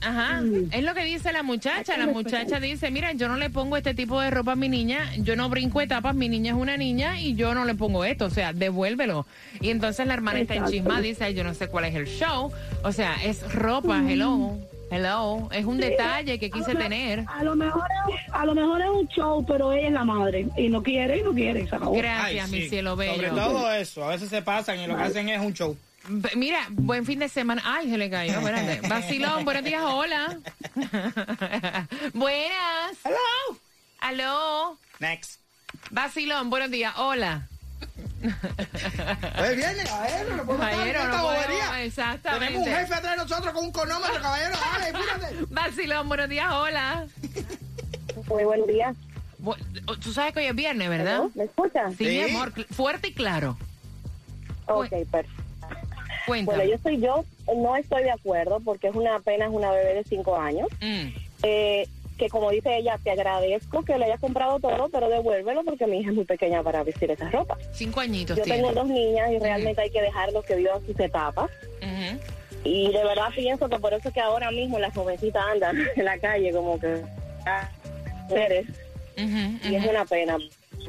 ajá, 0.01 0.43
es 0.73 0.83
lo 0.83 0.95
que 0.95 1.05
dice 1.05 1.33
la 1.33 1.43
muchacha, 1.43 1.97
la 1.97 2.07
muchacha 2.07 2.61
dice, 2.61 2.91
mira, 2.91 3.13
yo 3.13 3.29
no 3.29 3.37
le 3.37 3.51
pongo 3.51 3.77
este 3.77 3.95
tipo 3.95 4.21
de 4.21 4.31
ropa 4.31 4.53
a 4.53 4.57
mi 4.57 4.69
niña, 4.69 5.15
yo 5.19 5.37
no 5.37 5.49
brinco 5.49 5.81
etapas, 5.81 6.15
mi 6.15 6.29
niña 6.29 6.53
es 6.53 6.59
una 6.59 6.77
niña 6.77 7.21
y 7.21 7.35
yo 7.35 7.55
no 7.55 7.65
le 7.65 7.75
pongo 7.75 8.05
esto, 8.05 8.27
o 8.27 8.31
sea, 8.31 8.53
devuélvelo. 8.53 9.27
Y 9.61 9.71
entonces 9.71 10.07
la 10.07 10.15
hermana 10.15 10.41
está 10.41 10.55
en 10.55 10.67
chisma, 10.67 11.01
dice, 11.01 11.33
yo 11.35 11.45
no 11.45 11.55
sé 11.55 11.69
cuál 11.69 11.85
es 11.85 11.95
el 11.95 12.07
show, 12.07 12.53
o 12.83 12.93
sea, 12.93 13.17
es 13.25 13.53
ropa, 13.55 14.03
hello. 14.09 14.59
Hello, 14.91 15.49
es 15.53 15.65
un 15.65 15.79
detalle 15.79 16.39
que 16.39 16.51
quise 16.51 16.75
tener. 16.75 17.25
A 17.29 17.45
lo 17.45 17.55
mejor 17.55 17.87
es, 18.09 18.35
a 18.35 18.45
lo 18.45 18.55
mejor 18.55 18.83
es 18.83 18.91
un 18.91 19.07
show, 19.09 19.45
pero 19.47 19.73
ella 19.73 19.87
es 19.87 19.93
la 19.93 20.05
madre 20.05 20.49
y 20.57 20.69
no 20.69 20.83
quiere 20.83 21.19
y 21.19 21.23
no 21.23 21.33
quiere. 21.33 21.69
Gracias, 21.93 22.51
mi 22.51 22.69
cielo 22.69 22.97
bello. 22.97 23.15
Sobre 23.15 23.31
todo 23.31 23.73
eso, 23.73 24.05
a 24.05 24.09
veces 24.09 24.29
se 24.29 24.43
pasan 24.43 24.81
y 24.81 24.87
lo 24.87 24.97
que 24.97 25.03
hacen 25.03 25.29
es 25.29 25.41
un 25.41 25.55
show. 25.55 25.77
Mira, 26.35 26.67
buen 26.71 27.05
fin 27.05 27.19
de 27.19 27.29
semana. 27.29 27.63
Ay, 27.65 27.91
se 27.91 27.99
le 27.99 28.11
cayó. 28.11 28.33
Espérate. 28.33 28.81
Vacilón, 28.89 29.45
buenos 29.45 29.65
días, 29.65 29.83
hola. 29.85 30.39
Buenas. 32.15 32.97
Hello. 33.05 33.59
Aló. 34.01 34.79
Next. 34.99 35.41
Vacilón, 35.91 36.51
buenos 36.51 36.71
días, 36.71 36.95
hola. 36.97 37.50
Pues 38.21 39.57
viene, 39.57 39.85
caballero, 39.85 40.37
no 40.37 40.45
podemos 40.45 40.69
caballero, 40.69 40.99
esta 41.01 41.17
no 41.17 41.23
bobería. 41.23 41.85
Exactamente. 41.85 42.47
Tenemos 42.47 42.69
un 42.69 42.75
jefe 42.75 42.95
atrás 42.95 43.17
de 43.17 43.23
nosotros 43.23 43.55
con 43.55 43.65
un 43.65 43.73
cronómetro, 43.73 44.23
caballero. 44.23 44.57
Dale, 44.59 44.93
púrate. 44.93 45.37
Vacilón, 45.51 46.09
buenos 46.09 46.29
días, 46.29 46.53
hola. 46.53 47.07
Muy 48.29 48.45
buen 48.45 48.67
día. 48.67 48.95
Tú 50.01 50.13
sabes 50.13 50.35
que 50.35 50.41
hoy 50.41 50.47
es 50.47 50.55
viernes, 50.55 50.89
¿verdad? 50.91 51.23
¿Me 51.35 51.45
escuchas? 51.45 51.95
Sí, 51.97 52.05
mi 52.05 52.21
amor, 52.21 52.53
fuerte 52.67 53.09
y 53.09 53.15
claro. 53.15 53.57
Ok, 54.67 54.91
perfecto. 55.11 55.43
Cuéntame. 56.27 56.59
Bueno, 56.59 56.71
yo 56.71 56.79
soy 56.83 57.01
yo, 57.01 57.25
no 57.57 57.77
estoy 57.77 58.03
de 58.03 58.11
acuerdo 58.11 58.61
porque 58.61 58.89
es 58.89 58.95
una 58.95 59.17
apenas 59.17 59.49
una 59.51 59.71
bebé 59.71 59.95
de 59.95 60.05
cinco 60.05 60.37
años. 60.37 60.69
Mm. 60.81 61.09
Eh, 61.43 61.89
que 62.21 62.29
como 62.29 62.51
dice 62.51 62.77
ella, 62.77 62.99
te 63.03 63.11
agradezco 63.11 63.83
que 63.83 63.97
le 63.97 64.05
hayas 64.05 64.21
comprado 64.21 64.61
todo, 64.61 64.91
pero 64.91 65.09
devuélvelo 65.09 65.65
porque 65.65 65.87
mi 65.87 66.01
hija 66.01 66.11
es 66.11 66.15
muy 66.17 66.27
pequeña 66.27 66.63
para 66.63 66.83
vestir 66.85 67.11
esa 67.11 67.31
ropa. 67.31 67.57
Cinco 67.73 68.01
añitos 68.01 68.37
Yo 68.37 68.45
tiene. 68.45 68.59
tengo 68.61 68.75
dos 68.75 68.89
niñas 68.89 69.31
y 69.33 69.39
realmente 69.39 69.81
hay 69.81 69.91
que 69.91 70.03
dejarlos 70.03 70.45
que 70.45 70.57
vivan 70.57 70.85
sus 70.85 71.01
etapas. 71.01 71.51
Y 72.63 72.93
de 72.93 73.03
verdad 73.05 73.29
pienso 73.35 73.71
que 73.71 73.79
por 73.79 73.95
eso 73.95 74.09
es 74.09 74.15
que 74.15 74.21
ahora 74.21 74.51
mismo 74.51 74.79
las 74.79 74.95
jovencitas 74.95 75.43
andan 75.51 75.79
en 75.97 76.05
la 76.05 76.19
calle 76.19 76.53
como 76.53 76.79
que 76.79 77.03
ah. 77.47 77.67
Ujú, 78.29 79.69
Y 79.69 79.75
es 79.75 79.87
una 79.87 80.05
pena, 80.05 80.37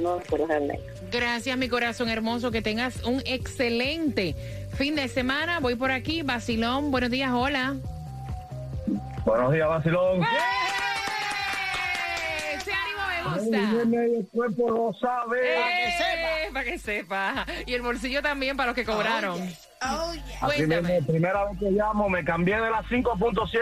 no 0.02 0.20
pero 0.30 0.46
realmente. 0.48 0.84
Gracias, 1.12 1.58
mi 1.58 1.70
corazón 1.70 2.10
hermoso. 2.10 2.52
Que 2.52 2.62
tengas 2.62 3.04
un 3.04 3.22
excelente 3.26 4.36
fin 4.76 4.96
de 4.96 5.08
semana. 5.08 5.60
Voy 5.62 5.76
por 5.76 5.92
aquí, 5.92 6.24
Basilón. 6.24 6.92
Buenos 6.92 7.10
días, 7.10 7.32
hola. 7.34 7.78
Buenos 9.26 9.54
días, 9.54 9.68
Basilón. 9.70 10.22
Ánimo 10.24 10.81
me 13.24 13.40
gusta. 13.40 13.58
el 14.04 14.28
cuerpo 14.32 14.70
lo 14.70 14.94
sabe. 15.00 15.40
Eh, 15.56 16.50
Para 16.54 16.66
que 16.66 16.78
sepa. 16.78 17.46
Y 17.66 17.74
el 17.74 17.82
bolsillo 17.82 18.22
también 18.22 18.58
para 18.58 18.68
los 18.68 18.76
que 18.76 18.86
cobraron. 18.86 19.42
Así 19.80 20.22
Cuéntame. 20.40 20.94
mismo, 20.94 21.08
primera 21.08 21.46
vez 21.46 21.60
que 21.60 21.72
llamo, 21.72 22.10
me 22.10 22.24
cambié 22.24 22.56
de 22.60 22.70
las 22.70 22.86
5.7. 22.86 23.62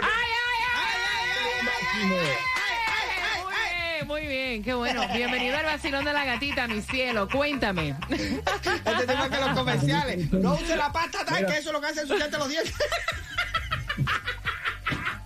Muy 2.02 2.10
bien, 2.10 4.08
muy 4.08 4.28
bien, 4.28 4.64
qué 4.64 4.74
bueno. 4.74 5.02
Bienvenido 5.14 5.58
al 5.58 5.66
vacilón 5.66 6.06
de 6.06 6.14
la 6.14 6.26
gatita, 6.26 6.68
mi 6.68 6.82
cielo. 6.82 7.28
Cuéntame. 7.30 7.96
Este 8.10 9.06
tema 9.08 9.30
que 9.30 9.38
los 9.38 9.50
comerciales. 9.52 10.32
No 10.34 10.54
use 10.54 10.76
la 10.76 10.92
pasta 10.92 11.26
tal, 11.26 11.46
que 11.46 11.58
eso 11.58 11.70
es 11.70 11.74
lo 11.74 11.82
que 11.82 11.88
hace 11.88 12.02
ensuciarte 12.02 12.38
los 12.38 12.50
dientes. 12.50 12.76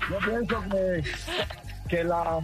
Yo 0.10 0.18
pienso 0.20 0.64
que, 0.70 1.04
que 1.88 2.04
la, 2.04 2.40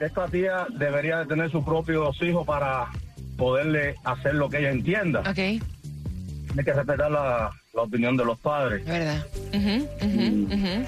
esta 0.00 0.28
tía 0.28 0.66
debería 0.70 1.18
de 1.18 1.26
tener 1.26 1.50
sus 1.50 1.64
propios 1.64 2.20
hijos 2.22 2.46
para 2.46 2.88
poderle 3.36 3.94
hacer 4.04 4.34
lo 4.34 4.48
que 4.48 4.58
ella 4.58 4.70
entienda. 4.70 5.20
Ok, 5.20 5.34
Tiene 5.34 6.64
que 6.64 6.72
respetar 6.72 7.10
la, 7.10 7.50
la 7.72 7.82
opinión 7.82 8.16
de 8.16 8.24
los 8.24 8.38
padres. 8.38 8.84
verdad. 8.84 9.26
Ujú, 9.54 9.88
ujú, 10.04 10.54
ujú. 10.54 10.86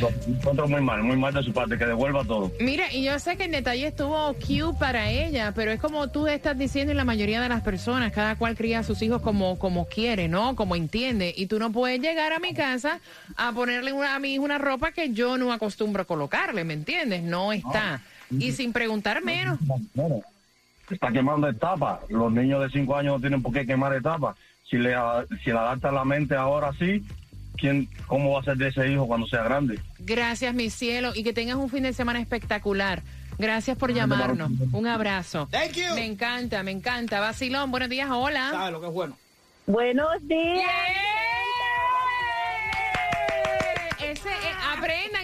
Lo 0.00 0.10
encuentro 0.26 0.68
muy 0.68 0.80
mal, 0.82 1.02
muy 1.02 1.16
mal 1.16 1.32
de 1.32 1.42
su 1.42 1.52
parte, 1.52 1.78
que 1.78 1.86
devuelva 1.86 2.24
todo. 2.24 2.52
Mira, 2.60 2.92
y 2.92 3.04
yo 3.04 3.18
sé 3.18 3.36
que 3.36 3.44
el 3.44 3.52
detalle 3.52 3.86
estuvo 3.86 4.34
cute 4.34 4.78
para 4.78 5.10
ella, 5.10 5.52
pero 5.54 5.70
es 5.70 5.80
como 5.80 6.08
tú 6.08 6.26
estás 6.26 6.58
diciendo 6.58 6.92
y 6.92 6.96
la 6.96 7.04
mayoría 7.04 7.40
de 7.40 7.48
las 7.48 7.62
personas, 7.62 8.12
cada 8.12 8.36
cual 8.36 8.54
cría 8.56 8.80
a 8.80 8.82
sus 8.82 9.00
hijos 9.00 9.22
como, 9.22 9.58
como 9.58 9.86
quiere, 9.86 10.28
¿no? 10.28 10.54
Como 10.56 10.76
entiende. 10.76 11.32
Y 11.34 11.46
tú 11.46 11.58
no 11.58 11.72
puedes 11.72 12.00
llegar 12.00 12.34
a 12.34 12.38
mi 12.38 12.52
casa 12.52 13.00
a 13.36 13.52
ponerle 13.52 13.92
una, 13.94 14.14
a 14.14 14.18
mi 14.18 14.34
hijo 14.34 14.44
una 14.44 14.58
ropa 14.58 14.92
que 14.92 15.12
yo 15.12 15.38
no 15.38 15.52
acostumbro 15.52 16.02
a 16.02 16.06
colocarle, 16.06 16.64
¿me 16.64 16.74
entiendes? 16.74 17.22
No 17.22 17.52
está. 17.52 18.02
Y 18.30 18.52
sin 18.52 18.72
preguntar 18.74 19.22
menos. 19.22 19.58
Bueno, 19.94 20.22
está 20.94 21.10
quemando 21.10 21.48
etapas. 21.48 22.00
Los 22.08 22.32
niños 22.32 22.62
de 22.62 22.70
5 22.70 22.96
años 22.96 23.14
no 23.14 23.20
tienen 23.20 23.42
por 23.42 23.52
qué 23.52 23.66
quemar 23.66 23.94
etapas. 23.94 24.36
Si 24.68 24.76
le, 24.76 24.94
si 25.44 25.50
le 25.50 25.58
adapta 25.58 25.92
la 25.92 26.04
mente 26.04 26.34
ahora 26.34 26.72
sí, 26.78 27.06
¿quién, 27.56 27.88
¿cómo 28.06 28.32
va 28.32 28.40
a 28.40 28.44
ser 28.44 28.56
de 28.56 28.68
ese 28.68 28.90
hijo 28.90 29.06
cuando 29.06 29.26
sea 29.26 29.42
grande? 29.44 29.80
Gracias, 29.98 30.54
mi 30.54 30.70
cielo, 30.70 31.12
y 31.14 31.22
que 31.22 31.32
tengas 31.32 31.56
un 31.56 31.70
fin 31.70 31.82
de 31.82 31.92
semana 31.92 32.20
espectacular. 32.20 33.02
Gracias 33.38 33.76
por 33.76 33.92
llamarnos. 33.92 34.50
Un 34.72 34.86
abrazo. 34.86 35.48
Thank 35.50 35.72
you. 35.72 35.94
Me 35.94 36.06
encanta, 36.06 36.62
me 36.62 36.70
encanta. 36.70 37.20
Vacilón, 37.20 37.70
buenos 37.70 37.90
días, 37.90 38.08
hola. 38.10 38.50
¿Sabes 38.50 38.72
lo 38.72 38.80
que 38.80 38.86
es 38.86 38.92
bueno? 38.92 39.16
Buenos 39.66 40.26
días. 40.26 40.62
Ese 40.62 41.25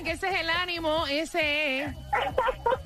que 0.04 0.12
ese 0.12 0.28
es 0.28 0.40
el 0.40 0.50
ánimo, 0.50 1.06
ese 1.08 1.80
es. 1.80 1.88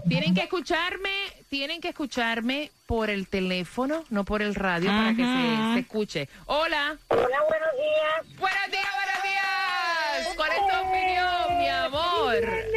Tienen 0.08 0.34
que 0.34 0.42
escucharme, 0.42 1.10
tienen 1.50 1.82
que 1.82 1.90
escucharme 1.90 2.72
por 2.86 3.10
el 3.10 3.28
teléfono, 3.28 4.06
no 4.10 4.24
por 4.24 4.42
el 4.42 4.56
radio, 4.56 4.90
para 4.90 5.16
que 5.16 5.24
se, 5.24 5.74
se 5.74 5.80
escuche. 5.80 6.30
Hola. 6.46 6.98
Hola, 7.10 7.38
buenos 7.48 7.70
días. 7.76 8.40
Buenos 8.40 8.72
días, 8.72 8.88
buenos 8.96 9.24
días. 9.24 10.36
¿Cuál 10.36 10.52
es 10.52 10.58
tu 10.58 10.88
opinión, 10.88 11.58
mi 11.58 11.68
amor? 11.68 12.69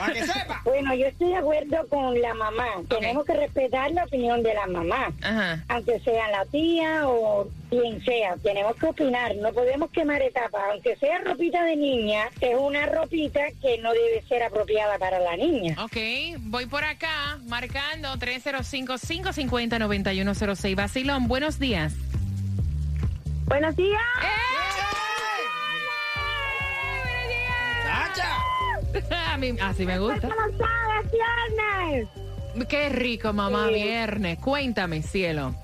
Para 0.00 0.12
que 0.14 0.26
sepa. 0.26 0.60
Bueno, 0.64 0.94
yo 0.94 1.06
estoy 1.06 1.28
de 1.28 1.36
acuerdo 1.36 1.86
con 1.88 2.20
la 2.20 2.34
mamá. 2.34 2.66
Tenemos 2.88 3.24
que 3.26 3.34
respetar 3.34 3.92
la 3.92 4.02
opinión 4.04 4.42
de 4.42 4.54
la 4.54 4.66
mamá. 4.66 5.12
Ajá. 5.22 5.62
Aunque 5.68 6.00
sea 6.00 6.28
la 6.30 6.44
tía 6.46 7.06
o 7.06 7.46
quien 7.68 8.02
sea, 8.04 8.34
tenemos 8.42 8.74
que 8.76 8.86
opinar. 8.86 9.36
No 9.36 9.52
podemos 9.52 9.90
quemar 9.90 10.22
etapas. 10.22 10.62
Aunque 10.72 10.96
sea 10.96 11.18
ropita 11.18 11.62
de 11.64 11.76
niña, 11.76 12.30
es 12.40 12.56
una 12.58 12.86
ropita 12.86 13.42
que 13.60 13.76
no 13.78 13.92
debe 13.92 14.22
ser 14.26 14.42
apropiada 14.42 14.98
para 14.98 15.18
la 15.20 15.36
niña. 15.36 15.76
Ok, 15.84 15.98
voy 16.38 16.64
por 16.64 16.82
acá, 16.84 17.38
marcando 17.46 18.08
305-550-9106. 18.14 20.74
Basilón, 20.74 21.28
buenos 21.28 21.58
días. 21.58 21.92
Buenos 23.46 23.76
días. 23.76 24.00
¡Chacha! 27.84 28.30
A 29.32 29.36
mí, 29.36 29.54
así 29.60 29.86
me 29.86 29.98
gusta. 29.98 30.28
¿Cómo 30.28 30.58
sabes, 30.58 31.12
viernes? 31.12 32.08
Qué 32.68 32.88
rico, 32.88 33.32
mamá, 33.32 33.68
Sí. 33.68 33.74
viernes. 33.74 34.38
Cuéntame, 34.38 35.02
cielo. 35.02 35.54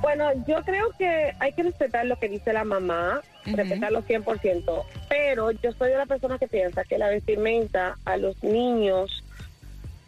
Bueno, 0.00 0.24
yo 0.48 0.62
creo 0.64 0.90
que 0.98 1.32
hay 1.38 1.52
que 1.52 1.62
respetar 1.62 2.04
lo 2.06 2.18
que 2.18 2.28
dice 2.28 2.52
la 2.52 2.64
mamá, 2.64 3.20
respetarlo 3.44 4.02
100%, 4.02 4.84
pero 5.08 5.52
yo 5.52 5.70
soy 5.72 5.90
de 5.90 5.96
la 5.96 6.06
persona 6.06 6.38
que 6.40 6.48
piensa 6.48 6.82
que 6.82 6.98
la 6.98 7.08
vestimenta 7.08 7.96
a 8.04 8.16
los 8.16 8.42
niños 8.42 9.21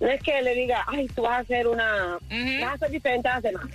no 0.00 0.08
es 0.08 0.22
que 0.22 0.42
le 0.42 0.54
diga, 0.54 0.84
ay, 0.88 1.06
tú 1.08 1.22
vas 1.22 1.32
a 1.32 1.38
hacer 1.38 1.66
una, 1.68 2.18
vas 2.60 2.74
a 2.74 2.78
ser 2.78 2.90
diferente 2.90 3.28
a 3.28 3.34
las 3.34 3.42
demás. 3.44 3.66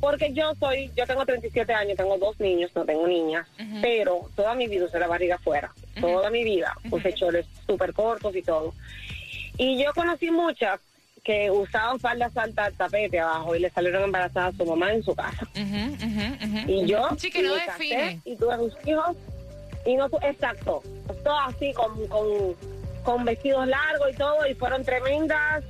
Porque 0.00 0.32
yo 0.32 0.54
soy, 0.60 0.90
yo 0.96 1.06
tengo 1.06 1.26
37 1.26 1.72
años, 1.72 1.96
tengo 1.96 2.16
dos 2.18 2.38
niños, 2.40 2.70
no 2.74 2.84
tengo 2.84 3.06
niñas, 3.06 3.46
pero 3.82 4.30
toda 4.36 4.54
mi 4.54 4.68
vida 4.68 4.84
usé 4.86 4.98
la 4.98 5.08
barriga 5.08 5.34
afuera, 5.36 5.72
toda 6.00 6.30
mi 6.30 6.44
vida 6.44 6.74
usé 6.90 7.12
chores 7.12 7.46
súper 7.66 7.92
cortos 7.92 8.34
y 8.36 8.42
todo. 8.42 8.72
Y 9.58 9.82
yo 9.82 9.92
conocí 9.92 10.30
muchas 10.30 10.80
que 11.22 11.50
usaban 11.50 12.00
faldas 12.00 12.34
altas 12.36 12.72
tapete 12.78 13.20
abajo 13.20 13.54
y 13.54 13.58
le 13.60 13.70
salieron 13.70 14.04
embarazadas 14.04 14.54
a 14.54 14.56
su 14.56 14.64
mamá 14.64 14.92
en 14.92 15.02
su 15.02 15.14
casa. 15.14 15.46
Y 16.66 16.86
yo 16.86 17.08
Sí, 17.18 17.30
que 17.30 17.42
no 17.42 17.54
me 17.54 17.66
casé 17.66 18.20
y 18.24 18.36
tuve 18.36 18.56
mis 18.56 18.72
hijos 18.86 19.16
y 19.84 19.96
no 19.96 20.08
exacto, 20.22 20.82
todo 21.24 21.38
así 21.40 21.72
con, 21.74 22.06
con 22.08 22.24
con 23.02 23.24
vestidos 23.24 23.66
largos 23.66 24.10
y 24.12 24.16
todo, 24.16 24.46
y 24.46 24.54
fueron 24.54 24.84
tremendas 24.84 25.64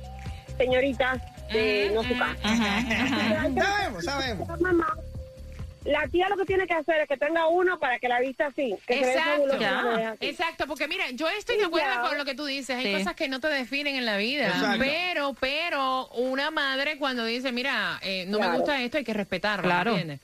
señoritas 0.57 1.19
de 1.51 1.91
no 1.93 2.03
su 2.03 2.17
casa. 2.17 2.37
Sabemos, 3.55 4.05
sabemos. 4.05 4.61
Mamá, 4.61 4.95
la 5.85 6.07
tía 6.07 6.29
lo 6.29 6.37
que 6.37 6.45
tiene 6.45 6.67
que 6.67 6.73
hacer 6.75 7.01
es 7.01 7.07
que 7.07 7.17
tenga 7.17 7.47
uno 7.47 7.79
para 7.79 7.97
que 7.99 8.07
la 8.07 8.19
vista 8.19 8.47
así. 8.47 8.75
Que 8.85 8.95
se 8.99 9.05
vea 9.05 9.35
Exacto, 9.37 10.15
exacto, 10.25 10.67
porque 10.67 10.87
mira, 10.87 11.05
yo 11.11 11.27
estoy 11.29 11.57
de 11.57 11.65
acuerdo 11.65 12.01
con 12.07 12.17
lo 12.17 12.25
que 12.25 12.35
tú 12.35 12.45
dices, 12.45 12.75
hay 12.77 12.85
Sí. 12.85 12.93
cosas 12.99 13.15
que 13.15 13.27
no 13.27 13.39
te 13.39 13.47
definen 13.47 13.95
en 13.95 14.05
la 14.05 14.17
vida, 14.17 14.47
Exacto. 14.47 14.77
pero, 14.79 15.35
pero 15.39 16.07
una 16.09 16.51
madre 16.51 16.97
cuando 16.97 17.25
dice, 17.25 17.51
mira, 17.51 17.99
eh, 18.03 18.25
no 18.27 18.39
me 18.39 18.49
gusta 18.55 18.81
esto, 18.81 18.97
hay 18.97 19.03
que 19.03 19.13
respetarlo, 19.13 19.63
Claro. 19.63 19.91
¿entiendes? 19.91 20.19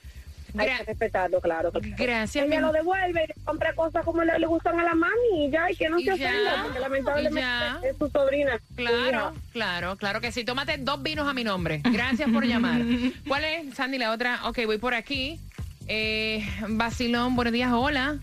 Hay 0.62 0.76
que 0.78 0.84
respetarlo, 0.84 1.40
claro. 1.40 1.70
Gracias, 1.74 2.46
Ella 2.46 2.56
mi- 2.56 2.60
lo 2.62 2.72
devuelve, 2.72 3.26
y 3.36 3.40
compra 3.44 3.72
cosas 3.74 4.04
como 4.04 4.22
le, 4.24 4.38
le 4.38 4.46
gustan 4.46 4.78
a 4.80 4.84
la 4.84 4.94
mami 4.94 5.46
y 5.46 5.50
ya, 5.50 5.70
y 5.70 5.76
que 5.76 5.88
no 5.88 5.98
Y 5.98 6.04
se 6.04 6.12
ofenda, 6.12 6.62
porque 6.64 6.78
lamentablemente 6.80 7.88
es 7.90 7.96
su 7.98 8.08
sobrina. 8.08 8.58
Claro, 8.76 9.34
claro, 9.52 9.96
claro 9.96 10.20
que 10.20 10.32
sí. 10.32 10.44
Tómate 10.44 10.76
dos 10.78 11.02
vinos 11.02 11.28
a 11.28 11.32
mi 11.34 11.44
nombre. 11.44 11.80
Gracias 11.84 12.30
por 12.30 12.44
llamar. 12.44 12.80
¿Cuál 13.28 13.44
es, 13.44 13.74
Sandy, 13.74 13.98
la 13.98 14.12
otra? 14.12 14.40
Ok, 14.48 14.60
voy 14.66 14.78
por 14.78 14.94
aquí. 14.94 15.40
Eh, 15.86 16.46
Basilón, 16.68 17.34
buenos 17.36 17.52
días, 17.52 17.70
hola. 17.72 18.18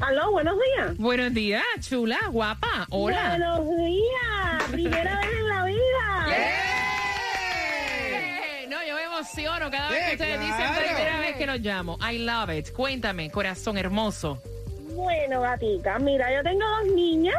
Aló, 0.00 0.32
buenos 0.32 0.56
días. 0.56 0.96
Buenos 0.98 1.32
días, 1.32 1.62
chula, 1.80 2.18
guapa, 2.30 2.86
hola. 2.90 3.28
Buenos 3.38 3.76
días. 3.76 4.62
Primera 4.70 5.20
vez 5.20 5.28
en 5.38 5.48
la 5.48 5.64
vida. 5.64 6.26
Me 6.28 6.83
emociono 9.24 9.70
cada 9.70 9.90
vez 9.90 9.98
Sí, 10.00 10.06
que 10.08 10.12
ustedes 10.22 10.40
dicen 10.40 10.56
claro. 10.56 10.86
primera 10.86 11.18
vez 11.20 11.36
que 11.36 11.46
los 11.46 11.60
llamo. 11.60 11.98
I 12.12 12.18
love 12.18 12.50
it. 12.50 12.72
Cuéntame, 12.72 13.30
corazón 13.30 13.78
hermoso. 13.78 14.40
Bueno, 14.94 15.40
gatita, 15.40 15.98
mira, 15.98 16.32
yo 16.32 16.42
tengo 16.42 16.64
dos 16.68 16.94
niñas 16.94 17.36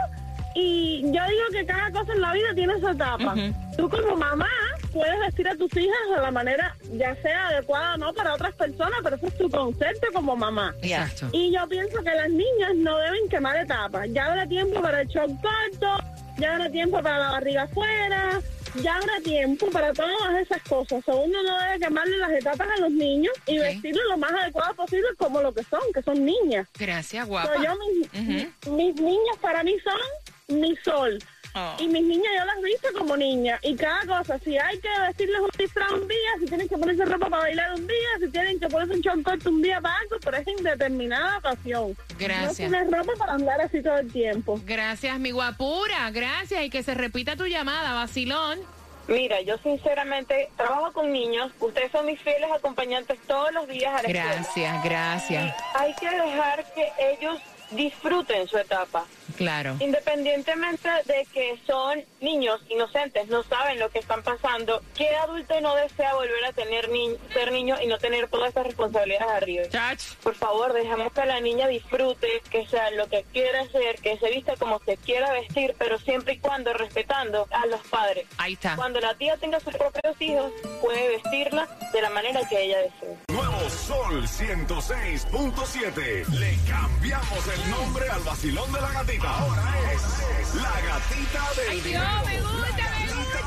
y 0.56 1.02
yo 1.04 1.10
digo 1.12 1.44
que 1.52 1.66
cada 1.66 1.92
cosa 1.92 2.12
en 2.14 2.22
la 2.22 2.34
vida 2.34 2.54
tiene 2.56 2.80
su 2.80 2.88
etapa. 2.90 3.36
Tú 3.78 3.90
como 3.90 4.16
mamá 4.16 4.50
puedes 4.92 5.20
vestir 5.20 5.48
a 5.50 5.56
tus 5.56 5.72
hijas 5.76 5.98
de 6.16 6.22
la 6.22 6.32
manera 6.32 6.76
ya 6.94 7.14
sea 7.22 7.48
adecuada 7.48 7.96
o 7.96 7.98
no 7.98 8.14
para 8.14 8.34
otras 8.34 8.54
personas, 8.56 9.00
pero 9.04 9.16
eso 9.18 9.28
es 9.28 9.38
tu 9.38 9.50
concepto 9.50 10.08
como 10.14 10.36
mamá. 10.36 10.74
Exacto. 10.82 11.28
Y 11.34 11.54
yo 11.54 11.68
pienso 11.68 11.98
que 12.02 12.12
las 12.12 12.30
niñas 12.30 12.72
no 12.76 12.98
deben 12.98 13.28
quemar 13.30 13.58
etapas. 13.58 14.08
Ya 14.12 14.26
habrá 14.26 14.48
tiempo 14.48 14.82
para 14.82 15.02
el 15.02 15.08
short 15.08 15.32
corto, 15.42 16.04
ya 16.38 16.54
habrá 16.54 16.70
tiempo 16.70 17.02
para 17.02 17.20
la 17.20 17.32
barriga 17.32 17.64
afuera, 17.64 18.42
ya 18.82 18.96
habrá 18.96 19.20
tiempo 19.22 19.70
para 19.72 19.94
todas 19.94 20.36
esas 20.42 20.62
cosas. 20.64 21.04
O 21.08 21.16
uno 21.18 21.44
no 21.44 21.58
debe 21.60 21.80
quemarle 21.80 22.18
las 22.18 22.32
etapas 22.32 22.68
a 22.78 22.82
los 22.82 22.92
niños 22.92 23.34
y 23.48 23.58
Ok. 23.60 23.66
vestirlos 23.66 24.04
lo 24.10 24.18
más 24.18 24.32
adecuado 24.32 24.74
posible 24.76 25.08
como 25.18 25.42
lo 25.42 25.54
que 25.54 25.64
son, 25.64 25.82
que 25.94 26.02
son 26.02 26.24
niñas. 26.26 26.68
Gracias, 26.78 27.26
guapa. 27.28 27.56
yo, 27.64 27.72
mis, 27.78 28.48
mis 28.68 28.96
niñas 28.96 29.38
para 29.42 29.64
mí 29.64 29.76
son 29.84 30.60
mi 30.60 30.76
sol. 30.78 31.18
Oh. 31.56 31.76
Y 31.80 31.88
mis 31.88 32.04
niñas 32.04 32.32
yo 32.38 32.46
las 32.46 32.62
visto 32.62 32.90
como 32.98 33.16
niñas. 33.16 33.60
Y 33.64 33.76
cada 33.76 34.06
cosa, 34.06 34.38
si 34.40 34.58
hay 34.58 34.78
que 34.80 34.90
vestirles 35.08 35.40
un 35.40 35.50
disfraz 35.58 35.92
un 35.94 36.08
día, 36.08 36.32
si 36.40 36.46
tienen 36.48 36.68
que 36.68 36.78
ponerse 36.78 37.06
ropa 37.06 37.30
para 37.30 37.44
bailar 37.44 37.74
un 37.76 37.88
día, 37.88 38.10
si 38.20 38.28
tienen 38.28 38.60
que 38.60 38.68
ponerse 38.68 38.94
un 38.96 39.02
short 39.02 39.24
corto 39.24 39.50
un 39.50 39.62
día 39.62 39.80
para 39.80 39.98
algo, 40.00 40.18
pero 40.22 40.38
es 40.38 40.48
en 40.48 40.64
determinada 40.64 41.38
ocasión. 41.38 41.96
Gracias. 42.20 42.70
No 42.70 42.78
tienes 42.78 42.92
ropa 42.92 43.14
para 43.18 43.34
andar 43.34 43.62
así 43.62 43.82
todo 43.82 43.98
el 43.98 44.12
tiempo. 44.12 44.60
Gracias, 44.66 45.18
mi 45.20 45.32
guapura. 45.32 46.12
Gracias. 46.12 46.64
Y 46.64 46.70
que 46.70 46.84
se 46.84 46.94
repita 46.94 47.38
tu 47.38 47.46
llamada, 47.46 47.94
Basilón. 47.94 48.60
Mira, 49.08 49.40
yo 49.42 49.58
sinceramente 49.60 50.50
trabajo 50.58 50.92
con 50.92 51.14
niños. 51.14 51.52
Ustedes 51.60 51.92
son 51.92 52.06
mis 52.08 52.20
fieles 52.20 52.52
acompañantes 52.52 53.20
todos 53.28 53.54
los 53.54 53.68
días 53.68 53.92
a 53.94 54.02
la 54.02 54.10
escuela. 54.10 54.34
Gracias, 54.34 54.84
gracias. 54.84 55.56
Hay 55.76 55.94
que 55.96 56.10
dejar 56.10 56.66
que 56.74 56.92
ellos 57.00 57.40
disfruten 57.76 58.48
su 58.48 58.58
etapa. 58.58 59.06
Claro. 59.38 59.76
Independientemente 59.80 60.88
de 61.06 61.28
que 61.34 61.60
son 61.66 62.04
niños 62.22 62.62
inocentes, 62.70 63.28
no 63.28 63.44
saben 63.44 63.80
lo 63.80 63.90
que 63.90 64.00
están 64.00 64.24
pasando, 64.24 64.82
¿qué 64.96 65.16
adulto 65.16 65.60
no 65.62 65.76
desea 65.76 66.14
volver 66.14 66.46
a 66.46 66.54
tener 66.54 66.90
ni 66.90 67.16
ser 67.34 67.52
niño 67.52 67.76
y 67.82 67.88
no 67.88 67.98
tener 67.98 68.30
todas 68.30 68.52
esas 68.52 68.68
responsabilidades 68.68 69.30
arriba? 69.30 69.64
Chach. 69.70 70.02
Por 70.24 70.36
favor, 70.36 70.74
dejemos 70.74 71.12
que 71.12 71.26
la 71.26 71.42
niña 71.42 71.68
disfrute, 71.68 72.42
que 72.50 72.66
sea 72.68 72.92
lo 72.92 73.08
que 73.08 73.26
quiera 73.34 73.62
hacer, 73.62 73.96
que 74.02 74.18
se 74.18 74.30
vista 74.30 74.56
como 74.58 74.80
se 74.80 74.98
quiera 74.98 75.32
vestir, 75.34 75.76
pero 75.78 75.98
siempre 76.00 76.36
y 76.36 76.40
cuando 76.40 76.74
respetando 76.74 77.48
a 77.52 77.66
los 77.66 77.82
padres. 77.88 78.26
Ahí 78.38 78.54
está. 78.54 78.76
Cuando 78.76 79.00
la 79.00 79.16
tía 79.16 79.38
tenga 79.38 79.60
sus 79.60 79.76
propios 79.76 80.16
hijos, 80.20 80.52
puede 80.82 81.08
vestirla 81.10 81.68
de 81.92 82.02
la 82.02 82.10
manera 82.10 82.42
que 82.48 82.64
ella 82.64 82.80
desee. 82.80 83.18
Nuevo 83.30 83.70
Sol 83.70 84.24
106.7. 84.24 86.28
Le 86.28 86.58
cambiamos 86.70 87.48
el 87.48 87.65
nombre 87.70 88.10
al 88.10 88.22
vacilón 88.22 88.72
de 88.72 88.82
la 88.82 88.92
gatita. 88.92 89.30
Ahora 89.30 89.64
es 89.92 90.56
la 90.56 90.72
gatita 90.82 91.54
del 91.58 91.70
Ay, 91.70 91.82
Dios, 91.82 92.04
me 92.26 92.42
gusta, 92.42 92.90
me 93.00 93.14
gusta. 93.14 93.40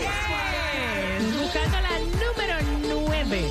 Yes. 0.00 1.40
Buscando 1.40 1.80
la 1.80 1.98
número 1.98 2.56
9. 3.02 3.50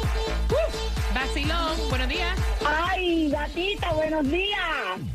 Basilón, 1.14 1.90
buenos 1.90 2.08
días. 2.08 2.40
Ay, 2.66 3.30
gatita, 3.30 3.94
buenos 3.94 4.30
días. 4.30 4.60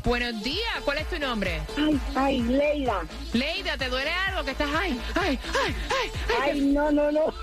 Buenos 0.03 0.43
días. 0.43 0.73
¿Cuál 0.85 0.99
es 0.99 1.09
tu 1.09 1.19
nombre? 1.19 1.61
Ay, 1.77 1.99
ay, 2.15 2.41
Leida. 2.41 3.01
Leida, 3.33 3.77
¿te 3.77 3.89
duele 3.89 4.11
algo 4.11 4.43
que 4.43 4.51
estás 4.51 4.69
ay, 4.77 4.99
ay, 5.15 5.39
ay, 5.65 5.75
ay, 5.89 6.11
ay? 6.29 6.51
Ay, 6.51 6.61
no, 6.61 6.91
no, 6.91 7.11
no. 7.11 7.33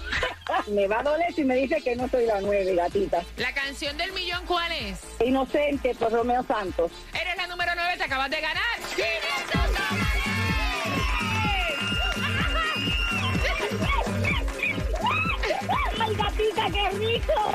Me 0.68 0.86
va 0.86 1.00
a 1.00 1.02
doler 1.02 1.32
si 1.34 1.44
me 1.44 1.56
dice 1.56 1.82
que 1.82 1.96
no 1.96 2.08
soy 2.08 2.26
la 2.26 2.40
nueve, 2.40 2.74
gatita. 2.74 3.22
La 3.36 3.52
canción 3.52 3.96
del 3.96 4.12
millón, 4.12 4.44
¿cuál 4.46 4.70
es? 4.72 5.00
Inocente 5.24 5.94
por 5.96 6.12
Romeo 6.12 6.44
Santos. 6.44 6.92
Eres 7.20 7.36
la 7.36 7.48
número 7.48 7.72
9, 7.74 7.94
te 7.96 8.04
acabas 8.04 8.30
de 8.30 8.40
ganar. 8.40 8.62
¡500 8.94 9.66
Ay, 15.98 16.14
gatita, 16.14 16.66
qué 16.72 16.90
rico. 16.96 17.32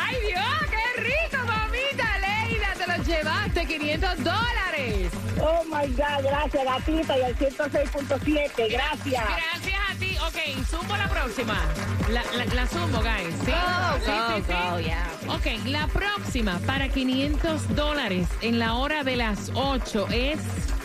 ¡Ay, 0.00 0.16
Dios! 0.26 0.70
¡Qué 0.70 1.02
rico, 1.02 1.44
mamita! 1.46 2.18
Leida, 2.18 2.74
te 2.78 2.86
los 2.86 3.06
llevaste, 3.06 3.66
500 3.66 4.24
dólares. 4.24 5.12
Oh, 5.42 5.64
my 5.64 5.86
God, 5.88 6.22
gracias, 6.22 6.64
gatita, 6.64 7.18
y 7.18 7.22
al 7.22 7.36
106.7, 7.36 8.72
gracias. 8.72 9.24
Gracias 9.24 9.69
zumbo 10.68 10.96
la 10.96 11.08
próxima. 11.08 11.56
La, 12.10 12.22
la, 12.36 12.44
la 12.54 12.66
zumbo, 12.66 12.98
guys. 13.00 13.34
¿Sí? 13.44 13.50
Go, 13.50 14.04
Sí, 14.04 14.10
go, 14.10 14.36
sí, 14.36 14.42
sí. 14.46 14.52
go, 14.52 14.80
yeah. 14.80 15.06
Ok, 15.28 15.46
la 15.66 15.86
próxima 15.88 16.58
para 16.66 16.88
500 16.88 17.74
dólares 17.74 18.26
en 18.40 18.58
la 18.58 18.74
hora 18.74 19.04
de 19.04 19.16
las 19.16 19.50
8 19.54 20.08
es 20.12 20.38